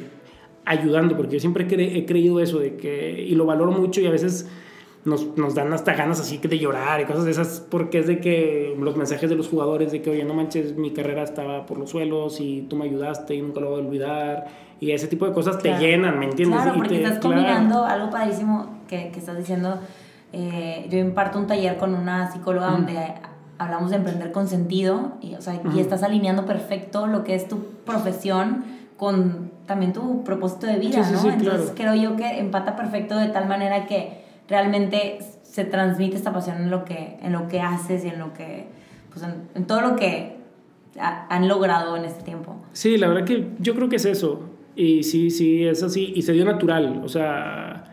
ayudando, 0.67 1.17
porque 1.17 1.35
yo 1.35 1.41
siempre 1.41 1.67
he 1.71 2.05
creído 2.05 2.41
eso, 2.41 2.59
de 2.59 2.77
que, 2.77 3.25
y 3.27 3.35
lo 3.35 3.47
valoro 3.47 3.73
mucho 3.73 4.01
y 4.01 4.07
a 4.07 4.11
veces 4.11 4.49
nos, 5.07 5.37
nos, 5.37 5.55
dan 5.55 5.73
hasta 5.73 5.95
ganas 5.95 6.21
así 6.21 6.39
que 6.39 6.49
de 6.49 6.59
llorar 6.59 7.01
y 7.01 7.05
cosas 7.05 7.25
de 7.25 7.31
esas, 7.31 7.65
porque 7.71 8.01
es 8.01 8.07
de 8.07 8.21
que 8.21 8.77
los 8.79 8.97
mensajes 8.97 9.31
de 9.31 9.37
los 9.37 9.49
jugadores 9.49 9.93
de 9.93 10.03
que, 10.03 10.11
oye, 10.11 10.25
no 10.25 10.35
manches, 10.35 10.77
mi 10.77 10.91
carrera 10.93 11.23
estaba 11.23 11.65
por 11.65 11.79
los 11.79 11.91
suelos 11.91 12.41
y 12.41 12.63
tú 12.63 12.77
me 12.77 12.85
ayudaste 12.85 13.35
y 13.35 13.43
nunca 13.43 13.61
lo 13.61 13.71
voy 13.71 13.81
a 13.81 13.87
olvidar. 13.87 14.47
Y 14.81 14.91
ese 14.91 15.07
tipo 15.07 15.27
de 15.27 15.33
cosas 15.33 15.59
te 15.59 15.79
llenan, 15.79 16.19
¿me 16.19 16.27
entiendes? 16.27 16.61
Claro, 16.61 16.77
porque 16.77 16.97
te, 16.97 17.03
estás 17.05 17.21
combinando 17.21 17.85
algo 17.85 18.11
padrísimo 18.11 18.81
que, 18.89 19.11
que 19.11 19.19
estás 19.19 19.39
diciendo. 19.39 19.79
Eh, 20.33 20.87
yo 20.91 20.99
imparto 20.99 21.39
un 21.39 21.47
taller 21.47 21.79
con 21.79 21.95
una 21.95 22.31
psicóloga 22.31 22.73
donde 22.73 23.15
hablamos 23.59 23.91
de 23.91 23.97
emprender 23.97 24.33
con 24.33 24.49
sentido 24.49 25.13
y, 25.23 25.35
o 25.35 25.41
sea, 25.41 25.61
y 25.75 25.81
estás 25.81 26.03
alineando 26.03 26.45
perfecto 26.45 27.07
lo 27.07 27.25
que 27.25 27.35
es 27.35 27.49
tu 27.49 27.65
profesión 27.87 28.65
con 28.97 29.51
también 29.67 29.93
tu 29.93 30.25
propósito 30.25 30.67
de 30.67 30.77
vida, 30.77 31.09
¿no? 31.11 31.31
Entonces 31.31 31.73
creo 31.75 31.95
yo 31.95 32.17
que 32.17 32.39
empata 32.39 32.77
perfecto 32.77 33.17
de 33.17 33.29
tal 33.29 33.49
manera 33.49 33.87
que 33.87 34.26
realmente 34.49 35.19
se 35.43 35.65
transmite 35.65 36.17
esta 36.17 36.33
pasión 36.33 36.59
en 36.59 36.71
lo 36.71 36.85
que, 36.85 37.19
en 37.23 37.33
lo 37.33 37.49
que 37.49 37.61
haces 37.61 38.05
y 38.05 38.09
en 38.09 38.19
lo 38.19 38.33
que, 38.33 38.67
pues 39.13 39.25
en, 39.55 39.67
todo 39.67 39.81
lo 39.81 39.97
que 39.97 40.37
han 40.99 41.49
logrado 41.49 41.97
en 41.97 42.05
este 42.05 42.23
tiempo. 42.23 42.57
Sí, 42.73 42.97
la 42.97 43.09
verdad 43.09 43.25
que 43.25 43.51
yo 43.59 43.75
creo 43.75 43.89
que 43.89 43.97
es 43.97 44.05
eso. 44.05 44.43
Y 44.75 45.03
sí, 45.03 45.31
sí, 45.31 45.67
es 45.67 45.83
así. 45.83 46.13
Y 46.15 46.23
se 46.23 46.33
dio 46.33 46.45
natural. 46.45 47.01
O 47.03 47.09
sea, 47.09 47.85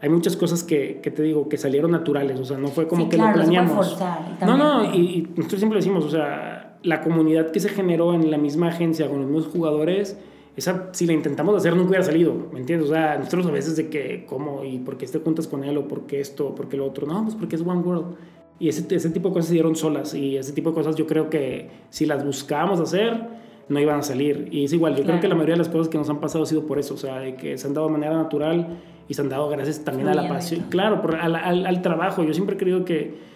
hay 0.00 0.08
muchas 0.08 0.36
cosas 0.36 0.62
que, 0.64 1.00
que 1.00 1.10
te 1.10 1.22
digo 1.22 1.48
que 1.48 1.56
salieron 1.56 1.92
naturales. 1.92 2.38
O 2.38 2.44
sea, 2.44 2.58
no 2.58 2.68
fue 2.68 2.86
como 2.86 3.08
que 3.08 3.16
lo 3.16 3.32
planeamos. 3.32 3.72
forzar, 3.72 4.36
no, 4.44 4.56
no, 4.56 4.94
y, 4.94 5.28
nosotros 5.36 5.60
siempre 5.60 5.78
decimos, 5.78 6.04
o 6.04 6.10
sea, 6.10 6.76
la 6.82 7.00
comunidad 7.00 7.50
que 7.50 7.60
se 7.60 7.68
generó 7.68 8.12
en 8.12 8.30
la 8.30 8.36
misma 8.36 8.68
agencia 8.68 9.08
con 9.08 9.20
los 9.20 9.30
mismos 9.30 9.46
jugadores, 9.46 10.18
esa, 10.56 10.90
si 10.92 11.06
la 11.06 11.12
intentamos 11.12 11.56
hacer, 11.56 11.74
nunca 11.74 11.88
hubiera 11.88 12.04
salido, 12.04 12.32
¿me 12.52 12.60
entiendes? 12.60 12.88
O 12.88 12.92
sea, 12.92 13.18
nosotros 13.18 13.46
a 13.46 13.50
veces 13.50 13.76
de 13.76 13.88
que, 13.88 14.24
¿cómo? 14.26 14.64
¿Y 14.64 14.78
por 14.78 14.96
qué 14.96 15.06
te 15.06 15.18
juntas 15.18 15.48
con 15.48 15.64
él? 15.64 15.76
¿O 15.76 15.88
por 15.88 16.06
qué 16.06 16.20
esto? 16.20 16.48
¿O 16.48 16.54
por 16.54 16.68
qué 16.68 16.76
lo 16.76 16.86
otro? 16.86 17.06
No, 17.06 17.22
pues 17.24 17.34
porque 17.34 17.56
es 17.56 17.62
One 17.62 17.80
World. 17.80 18.16
Y 18.60 18.68
ese, 18.68 18.94
ese 18.94 19.10
tipo 19.10 19.28
de 19.28 19.34
cosas 19.34 19.48
se 19.48 19.54
dieron 19.54 19.74
solas. 19.74 20.14
Y 20.14 20.36
ese 20.36 20.52
tipo 20.52 20.70
de 20.70 20.74
cosas 20.74 20.94
yo 20.94 21.06
creo 21.06 21.28
que 21.28 21.70
si 21.90 22.06
las 22.06 22.24
buscábamos 22.24 22.78
hacer, 22.78 23.20
no 23.68 23.80
iban 23.80 23.98
a 23.98 24.02
salir. 24.02 24.48
Y 24.52 24.64
es 24.64 24.72
igual, 24.72 24.94
yo 24.94 25.02
creo 25.02 25.18
que 25.18 25.26
la 25.26 25.34
mayoría 25.34 25.54
de 25.54 25.58
las 25.58 25.68
cosas 25.68 25.88
que 25.88 25.98
nos 25.98 26.08
han 26.08 26.20
pasado 26.20 26.44
ha 26.44 26.46
sido 26.46 26.66
por 26.66 26.78
eso. 26.78 26.94
O 26.94 26.98
sea, 26.98 27.18
de 27.18 27.34
que 27.34 27.58
se 27.58 27.66
han 27.66 27.74
dado 27.74 27.88
de 27.88 27.92
manera 27.92 28.14
natural 28.14 28.78
y 29.08 29.14
se 29.14 29.22
han 29.22 29.28
dado 29.28 29.48
gracias 29.48 29.82
también 29.84 30.08
a 30.08 30.14
la 30.14 30.28
pasión. 30.28 30.66
Claro, 30.70 31.02
por, 31.02 31.16
al, 31.16 31.34
al, 31.34 31.66
al 31.66 31.82
trabajo. 31.82 32.22
Yo 32.22 32.32
siempre 32.32 32.54
he 32.54 32.58
creído 32.58 32.84
que 32.84 33.33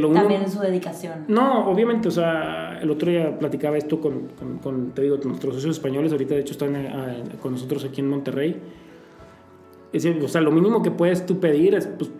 también 0.00 0.42
en 0.42 0.50
su 0.50 0.60
dedicación. 0.60 1.24
No, 1.28 1.68
obviamente, 1.68 2.08
o 2.08 2.10
sea, 2.10 2.78
el 2.80 2.90
otro 2.90 3.10
día 3.10 3.38
platicaba 3.38 3.76
esto 3.76 4.00
con, 4.00 4.28
con, 4.62 4.90
te 4.92 5.02
digo, 5.02 5.18
nuestros 5.24 5.54
socios 5.54 5.76
españoles, 5.76 6.12
ahorita 6.12 6.34
de 6.34 6.40
hecho 6.40 6.52
están 6.52 6.76
eh, 6.76 7.22
con 7.40 7.52
nosotros 7.52 7.84
aquí 7.84 8.00
en 8.00 8.08
Monterrey. 8.08 8.60
Es 9.92 10.02
decir, 10.02 10.22
o 10.24 10.28
sea, 10.28 10.40
lo 10.40 10.50
mínimo 10.50 10.82
que 10.82 10.90
puedes 10.90 11.26
tú 11.26 11.38
pedir 11.40 11.74
es, 11.74 11.86
pues, 11.86 12.10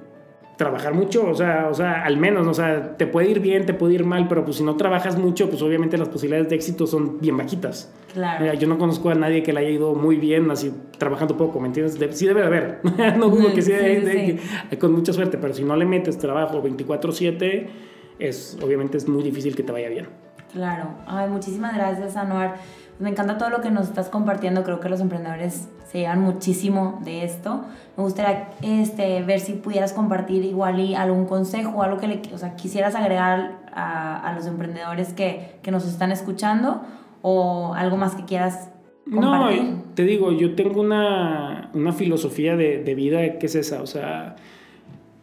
trabajar 0.56 0.94
mucho, 0.94 1.28
o 1.28 1.34
sea, 1.34 1.68
o 1.70 1.74
sea, 1.74 2.04
al 2.04 2.16
menos, 2.16 2.46
o 2.46 2.54
sea, 2.54 2.96
te 2.96 3.06
puede 3.06 3.30
ir 3.30 3.40
bien, 3.40 3.66
te 3.66 3.74
puede 3.74 3.94
ir 3.94 4.04
mal, 4.04 4.28
pero 4.28 4.44
pues 4.44 4.58
si 4.58 4.62
no 4.62 4.76
trabajas 4.76 5.18
mucho, 5.18 5.48
pues 5.48 5.62
obviamente 5.62 5.96
las 5.96 6.08
posibilidades 6.08 6.48
de 6.50 6.56
éxito 6.56 6.86
son 6.86 7.20
bien 7.20 7.36
bajitas. 7.36 7.92
Claro. 8.12 8.52
yo 8.54 8.68
no 8.68 8.76
conozco 8.76 9.08
a 9.08 9.14
nadie 9.14 9.42
que 9.42 9.54
le 9.54 9.60
haya 9.60 9.70
ido 9.70 9.94
muy 9.94 10.16
bien 10.16 10.50
así 10.50 10.70
trabajando 10.98 11.36
poco, 11.38 11.58
¿me 11.60 11.68
entiendes? 11.68 11.98
sí 12.16 12.26
debe 12.26 12.42
de 12.42 12.46
haber, 12.46 12.80
no 13.18 13.30
dudo 13.30 13.54
que 13.54 13.62
sí, 13.62 13.72
sí, 13.72 14.76
con 14.76 14.92
mucha 14.92 15.12
suerte, 15.12 15.38
pero 15.38 15.54
si 15.54 15.64
no 15.64 15.74
le 15.76 15.86
metes 15.86 16.18
trabajo 16.18 16.62
24/7, 16.62 17.66
es 18.18 18.58
obviamente 18.62 18.98
es 18.98 19.08
muy 19.08 19.22
difícil 19.22 19.56
que 19.56 19.62
te 19.62 19.72
vaya 19.72 19.88
bien. 19.88 20.08
Claro. 20.52 20.90
Ay, 21.06 21.30
muchísimas 21.30 21.74
gracias, 21.74 22.14
Anuar. 22.16 22.56
Me 22.98 23.10
encanta 23.10 23.38
todo 23.38 23.50
lo 23.50 23.60
que 23.60 23.70
nos 23.70 23.88
estás 23.88 24.08
compartiendo. 24.08 24.62
Creo 24.62 24.80
que 24.80 24.88
los 24.88 25.00
emprendedores 25.00 25.68
se 25.92 25.98
llevan 25.98 26.20
muchísimo 26.20 27.00
de 27.04 27.24
esto. 27.24 27.62
Me 27.96 28.02
gustaría 28.02 28.50
este, 28.62 29.22
ver 29.22 29.40
si 29.40 29.52
pudieras 29.54 29.92
compartir 29.92 30.44
igual 30.44 30.80
y 30.80 30.94
algún 30.94 31.26
consejo, 31.26 31.82
algo 31.82 31.98
que 31.98 32.08
le, 32.08 32.22
o 32.32 32.38
sea, 32.38 32.56
quisieras 32.56 32.94
agregar 32.94 33.60
a, 33.74 34.18
a 34.18 34.34
los 34.34 34.46
emprendedores 34.46 35.12
que, 35.12 35.58
que, 35.62 35.70
nos 35.70 35.86
están 35.86 36.12
escuchando 36.12 36.82
o 37.22 37.74
algo 37.74 37.96
más 37.96 38.14
que 38.14 38.24
quieras 38.24 38.70
compartir. 39.04 39.64
No, 39.64 39.82
te 39.94 40.04
digo, 40.04 40.32
yo 40.32 40.54
tengo 40.54 40.80
una, 40.80 41.70
una 41.74 41.92
filosofía 41.92 42.56
de, 42.56 42.82
de 42.82 42.94
vida 42.94 43.38
que 43.38 43.46
es 43.46 43.54
esa, 43.54 43.82
o 43.82 43.86
sea, 43.86 44.36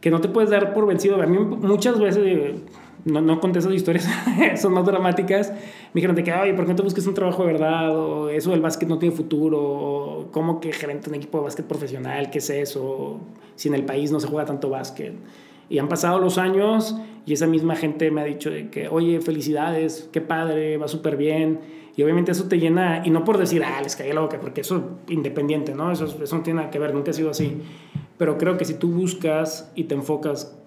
que 0.01 0.11
no 0.11 0.21
te 0.21 0.29
puedes 0.29 0.49
dar 0.49 0.73
por 0.73 0.85
vencido. 0.85 1.21
A 1.21 1.25
mí 1.25 1.37
muchas 1.37 1.99
veces 1.99 2.61
no, 3.05 3.21
no 3.21 3.39
conté 3.39 3.59
esas 3.59 3.73
historias, 3.73 4.07
son 4.61 4.73
más 4.73 4.85
dramáticas. 4.85 5.53
Me 5.93 6.01
dijeron 6.01 6.15
de 6.15 6.23
que, 6.23 6.31
ay, 6.31 6.53
¿por 6.53 6.65
qué 6.65 6.71
no 6.71 6.75
te 6.75 6.83
busques 6.83 7.07
un 7.07 7.15
trabajo 7.15 7.43
de 7.45 7.53
verdad? 7.53 7.97
O 7.97 8.29
eso 8.29 8.51
del 8.51 8.61
básquet 8.61 8.87
no 8.87 8.99
tiene 8.99 9.15
futuro. 9.15 9.59
O 9.59 10.27
cómo 10.31 10.59
que 10.59 10.71
gerente 10.71 11.05
de 11.05 11.09
un 11.09 11.15
equipo 11.15 11.39
de 11.39 11.45
básquet 11.45 11.65
profesional, 11.65 12.29
¿qué 12.29 12.37
es 12.37 12.49
eso? 12.49 13.19
Si 13.55 13.69
en 13.69 13.73
el 13.73 13.85
país 13.85 14.11
no 14.11 14.19
se 14.19 14.27
juega 14.27 14.45
tanto 14.45 14.69
básquet. 14.69 15.13
Y 15.69 15.79
han 15.79 15.87
pasado 15.87 16.19
los 16.19 16.37
años 16.37 16.95
y 17.25 17.33
esa 17.33 17.47
misma 17.47 17.75
gente 17.75 18.09
me 18.11 18.21
ha 18.21 18.23
dicho 18.23 18.49
de 18.49 18.69
que, 18.69 18.87
oye, 18.87 19.21
felicidades, 19.21 20.09
qué 20.11 20.21
padre, 20.21 20.77
va 20.77 20.87
súper 20.87 21.17
bien. 21.17 21.59
Y 21.95 22.03
obviamente 22.03 22.31
eso 22.31 22.45
te 22.45 22.59
llena, 22.59 23.01
y 23.03 23.09
no 23.09 23.23
por 23.23 23.37
decir, 23.37 23.63
ah, 23.63 23.81
les 23.81 23.95
caí 23.95 24.13
la 24.13 24.21
boca, 24.21 24.39
porque 24.39 24.61
eso 24.61 24.77
es 24.77 25.13
independiente, 25.13 25.75
¿no? 25.75 25.91
Eso, 25.91 26.05
eso 26.05 26.37
no 26.37 26.43
tiene 26.43 26.59
nada 26.59 26.71
que 26.71 26.79
ver, 26.79 26.93
nunca 26.93 27.11
ha 27.11 27.13
sido 27.13 27.29
así. 27.29 27.61
Pero 28.17 28.37
creo 28.37 28.57
que 28.57 28.65
si 28.65 28.75
tú 28.75 28.89
buscas 28.89 29.71
y 29.75 29.83
te 29.83 29.95
enfocas 29.95 30.58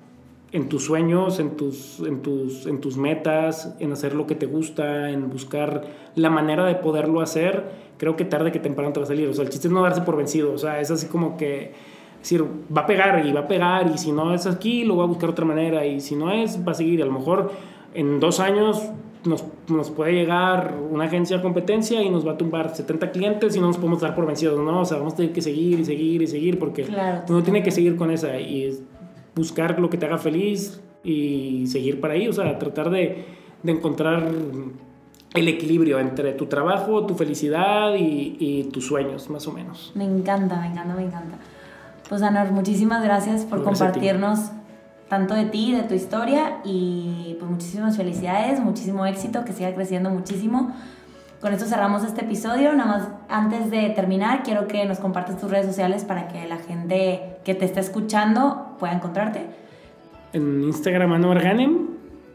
en 0.53 0.69
tus 0.69 0.85
sueños, 0.85 1.41
en 1.41 1.57
tus, 1.57 2.01
en, 2.01 2.21
tus, 2.21 2.67
en 2.67 2.81
tus 2.81 2.97
metas, 2.99 3.75
en 3.81 3.93
hacer 3.93 4.15
lo 4.15 4.27
que 4.27 4.35
te 4.35 4.47
gusta, 4.47 5.11
en 5.11 5.31
buscar 5.31 5.83
la 6.15 6.29
manera 6.29 6.67
de 6.67 6.75
poderlo 6.75 7.23
hacer, 7.23 7.71
creo 7.97 8.17
que 8.17 8.27
tarde 8.27 8.53
que 8.53 8.59
temprano 8.59 8.93
te 8.93 9.01
va 9.01 9.05
a 9.05 9.09
salir. 9.09 9.29
O 9.29 9.33
sea, 9.33 9.45
el 9.45 9.51
chiste 9.51 9.69
es 9.69 9.73
no 9.73 9.83
darse 9.83 10.03
por 10.03 10.17
vencido. 10.17 10.53
O 10.53 10.59
sea, 10.59 10.79
es 10.81 10.91
así 10.91 11.07
como 11.07 11.38
que 11.38 11.73
decir, 12.19 12.45
va 12.45 12.83
a 12.83 12.87
pegar 12.87 13.25
y 13.27 13.33
va 13.33 13.41
a 13.41 13.49
pegar 13.49 13.91
y 13.93 13.97
si 13.97 14.12
no 14.12 14.35
es 14.35 14.47
aquí, 14.47 14.85
lo 14.85 14.95
voy 14.95 15.05
a 15.05 15.07
buscar 15.07 15.31
otra 15.31 15.47
manera 15.47 15.87
y 15.87 16.01
si 16.01 16.17
no 16.17 16.31
es, 16.31 16.59
va 16.67 16.73
a 16.73 16.75
seguir. 16.75 17.03
A 17.03 17.07
lo 17.07 17.12
mejor 17.12 17.51
en 17.95 18.21
dos 18.21 18.38
años 18.38 18.91
nos, 19.25 19.45
nos, 19.69 19.91
puede 19.91 20.12
llegar 20.12 20.75
una 20.91 21.05
agencia 21.05 21.38
de 21.38 21.43
competencia 21.43 22.03
y 22.03 22.11
nos 22.11 22.27
va 22.27 22.33
a 22.33 22.37
tumbar 22.37 22.75
70 22.75 23.11
clientes 23.11 23.57
y 23.57 23.61
no 23.61 23.69
nos 23.69 23.77
podemos 23.77 24.01
dar 24.01 24.15
por 24.15 24.27
vencidos, 24.27 24.61
¿no? 24.61 24.81
O 24.81 24.85
sea, 24.85 24.99
vamos 24.99 25.15
a 25.15 25.17
tener 25.17 25.33
que 25.33 25.41
seguir 25.41 25.81
y 25.81 25.85
seguir 25.85 26.23
y 26.23 26.27
seguir 26.27 26.59
porque 26.59 26.87
uno 27.29 27.43
tiene 27.43 27.62
que 27.62 27.71
seguir 27.71 27.97
con 27.97 28.11
esa 28.11 28.38
y 28.38 28.85
buscar 29.35 29.79
lo 29.79 29.90
que 29.90 29.99
te 29.99 30.07
haga 30.07 30.18
feliz 30.18 30.81
y 31.05 31.66
seguir 31.66 32.01
para 32.01 32.14
ahí, 32.14 32.29
o 32.29 32.33
sea, 32.33 32.59
tratar 32.59 32.90
de, 32.90 33.25
de 33.62 33.73
encontrar 33.73 34.31
el 35.35 35.49
equilibrio 35.49 35.99
entre 35.99 36.33
tu 36.33 36.47
trabajo, 36.47 37.07
tu 37.07 37.14
felicidad 37.14 37.95
y, 37.95 38.37
y, 38.38 38.64
tus 38.64 38.87
sueños, 38.87 39.31
más 39.31 39.47
o 39.47 39.53
menos. 39.53 39.92
Me 39.95 40.05
encanta, 40.05 40.61
me 40.61 40.66
encanta, 40.66 40.95
me 40.95 41.03
encanta. 41.03 41.37
Pues 42.09 42.23
Anor, 42.23 42.51
muchísimas 42.53 43.03
gracias 43.03 43.45
por 43.45 43.64
compartirnos 43.64 44.51
tanto 45.09 45.35
de 45.35 45.47
ti, 45.47 45.73
de 45.73 45.83
tu 45.83 45.95
historia 45.95 46.59
y 46.64 47.37
pues 47.38 47.51
muchísimas 47.51 47.97
felicidades, 47.97 48.61
muchísimo 48.61 49.07
éxito, 49.07 49.45
que 49.45 49.53
siga 49.53 49.75
creciendo 49.75 50.11
muchísimo. 50.11 50.75
Con 51.40 51.53
esto 51.53 51.66
cerramos 51.66 52.05
este 52.05 52.23
episodio. 52.23 52.73
Nada 52.73 52.99
más 52.99 53.09
antes 53.29 53.71
de 53.71 53.90
terminar, 53.90 54.42
quiero 54.42 54.68
que 54.68 54.85
nos 54.85 55.01
compartas 55.01 55.38
tus 55.38 55.51
redes 55.51 55.66
sociales 55.66 56.05
para 56.05 56.29
que 56.29 56.47
la 56.47 56.59
gente 56.59 57.37
que 57.45 57.55
te 57.55 57.64
está 57.64 57.81
escuchando 57.81 58.71
pueda 58.83 58.95
encontrarte. 58.95 59.47
En 60.33 60.64
Instagram, 60.64 61.12
Anuar 61.12 61.40
Ganem. 61.40 61.87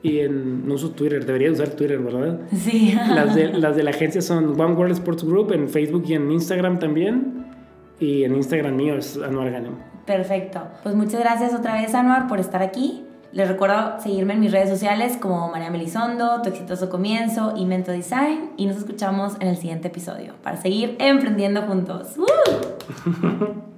Y 0.02 0.20
en, 0.20 0.66
no 0.66 0.76
uso 0.76 0.92
Twitter, 0.92 1.26
debería 1.26 1.52
usar 1.52 1.72
Twitter, 1.72 2.00
¿verdad? 2.00 2.40
Sí. 2.56 2.98
Las 3.10 3.36
de, 3.36 3.52
las 3.52 3.76
de 3.76 3.84
la 3.84 3.90
agencia 3.90 4.22
son 4.22 4.58
One 4.58 4.76
World 4.76 4.94
Sports 4.94 5.26
Group 5.26 5.52
en 5.52 5.68
Facebook 5.68 6.06
y 6.08 6.14
en 6.14 6.32
Instagram 6.32 6.80
también. 6.80 7.46
Y 8.00 8.24
en 8.24 8.34
Instagram 8.34 8.78
mío 8.78 8.96
es 8.96 9.18
Anuar 9.18 9.52
Ganem. 9.52 9.74
Perfecto. 10.06 10.62
Pues 10.84 10.96
muchas 10.96 11.20
gracias 11.20 11.54
otra 11.54 11.74
vez, 11.82 11.94
Anuar, 11.94 12.30
por 12.30 12.40
estar 12.40 12.62
aquí. 12.62 13.04
Les 13.34 13.50
recuerdo 13.50 14.00
seguirme 14.00 14.36
en 14.36 14.40
mis 14.40 14.54
redes 14.54 14.70
sociales 14.70 15.18
como 15.18 15.50
María 15.50 15.70
Melisondo, 15.70 16.42
Tu 16.44 16.50
Exitoso 16.50 16.90
Comienzo 16.90 17.56
y 17.58 17.66
Mento 17.66 17.92
Design. 17.92 18.52
Y 18.56 18.68
nos 18.68 18.78
escuchamos 18.78 19.36
en 19.42 19.50
el 19.50 19.58
siguiente 19.58 19.90
episodio 19.90 20.36
para 20.44 20.56
seguir 20.56 20.96
emprendiendo 21.00 21.64
juntos. 21.64 22.16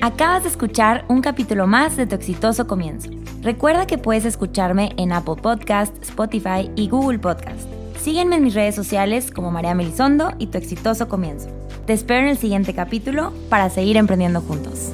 Acabas 0.00 0.44
de 0.44 0.48
escuchar 0.48 1.04
un 1.08 1.22
capítulo 1.22 1.66
más 1.66 1.96
de 1.96 2.06
Tu 2.06 2.14
Exitoso 2.14 2.68
Comienzo. 2.68 3.10
Recuerda 3.42 3.86
que 3.86 3.98
puedes 3.98 4.24
escucharme 4.24 4.92
en 4.96 5.12
Apple 5.12 5.34
Podcast, 5.42 5.92
Spotify 6.02 6.70
y 6.76 6.88
Google 6.88 7.18
Podcast. 7.18 7.68
Sígueme 8.00 8.36
en 8.36 8.44
mis 8.44 8.54
redes 8.54 8.76
sociales 8.76 9.32
como 9.32 9.50
María 9.50 9.74
Melisondo 9.74 10.34
y 10.38 10.46
Tu 10.46 10.58
Exitoso 10.58 11.08
Comienzo. 11.08 11.48
Te 11.84 11.94
espero 11.94 12.20
en 12.20 12.28
el 12.28 12.38
siguiente 12.38 12.74
capítulo 12.74 13.32
para 13.48 13.70
seguir 13.70 13.96
emprendiendo 13.96 14.40
juntos. 14.40 14.92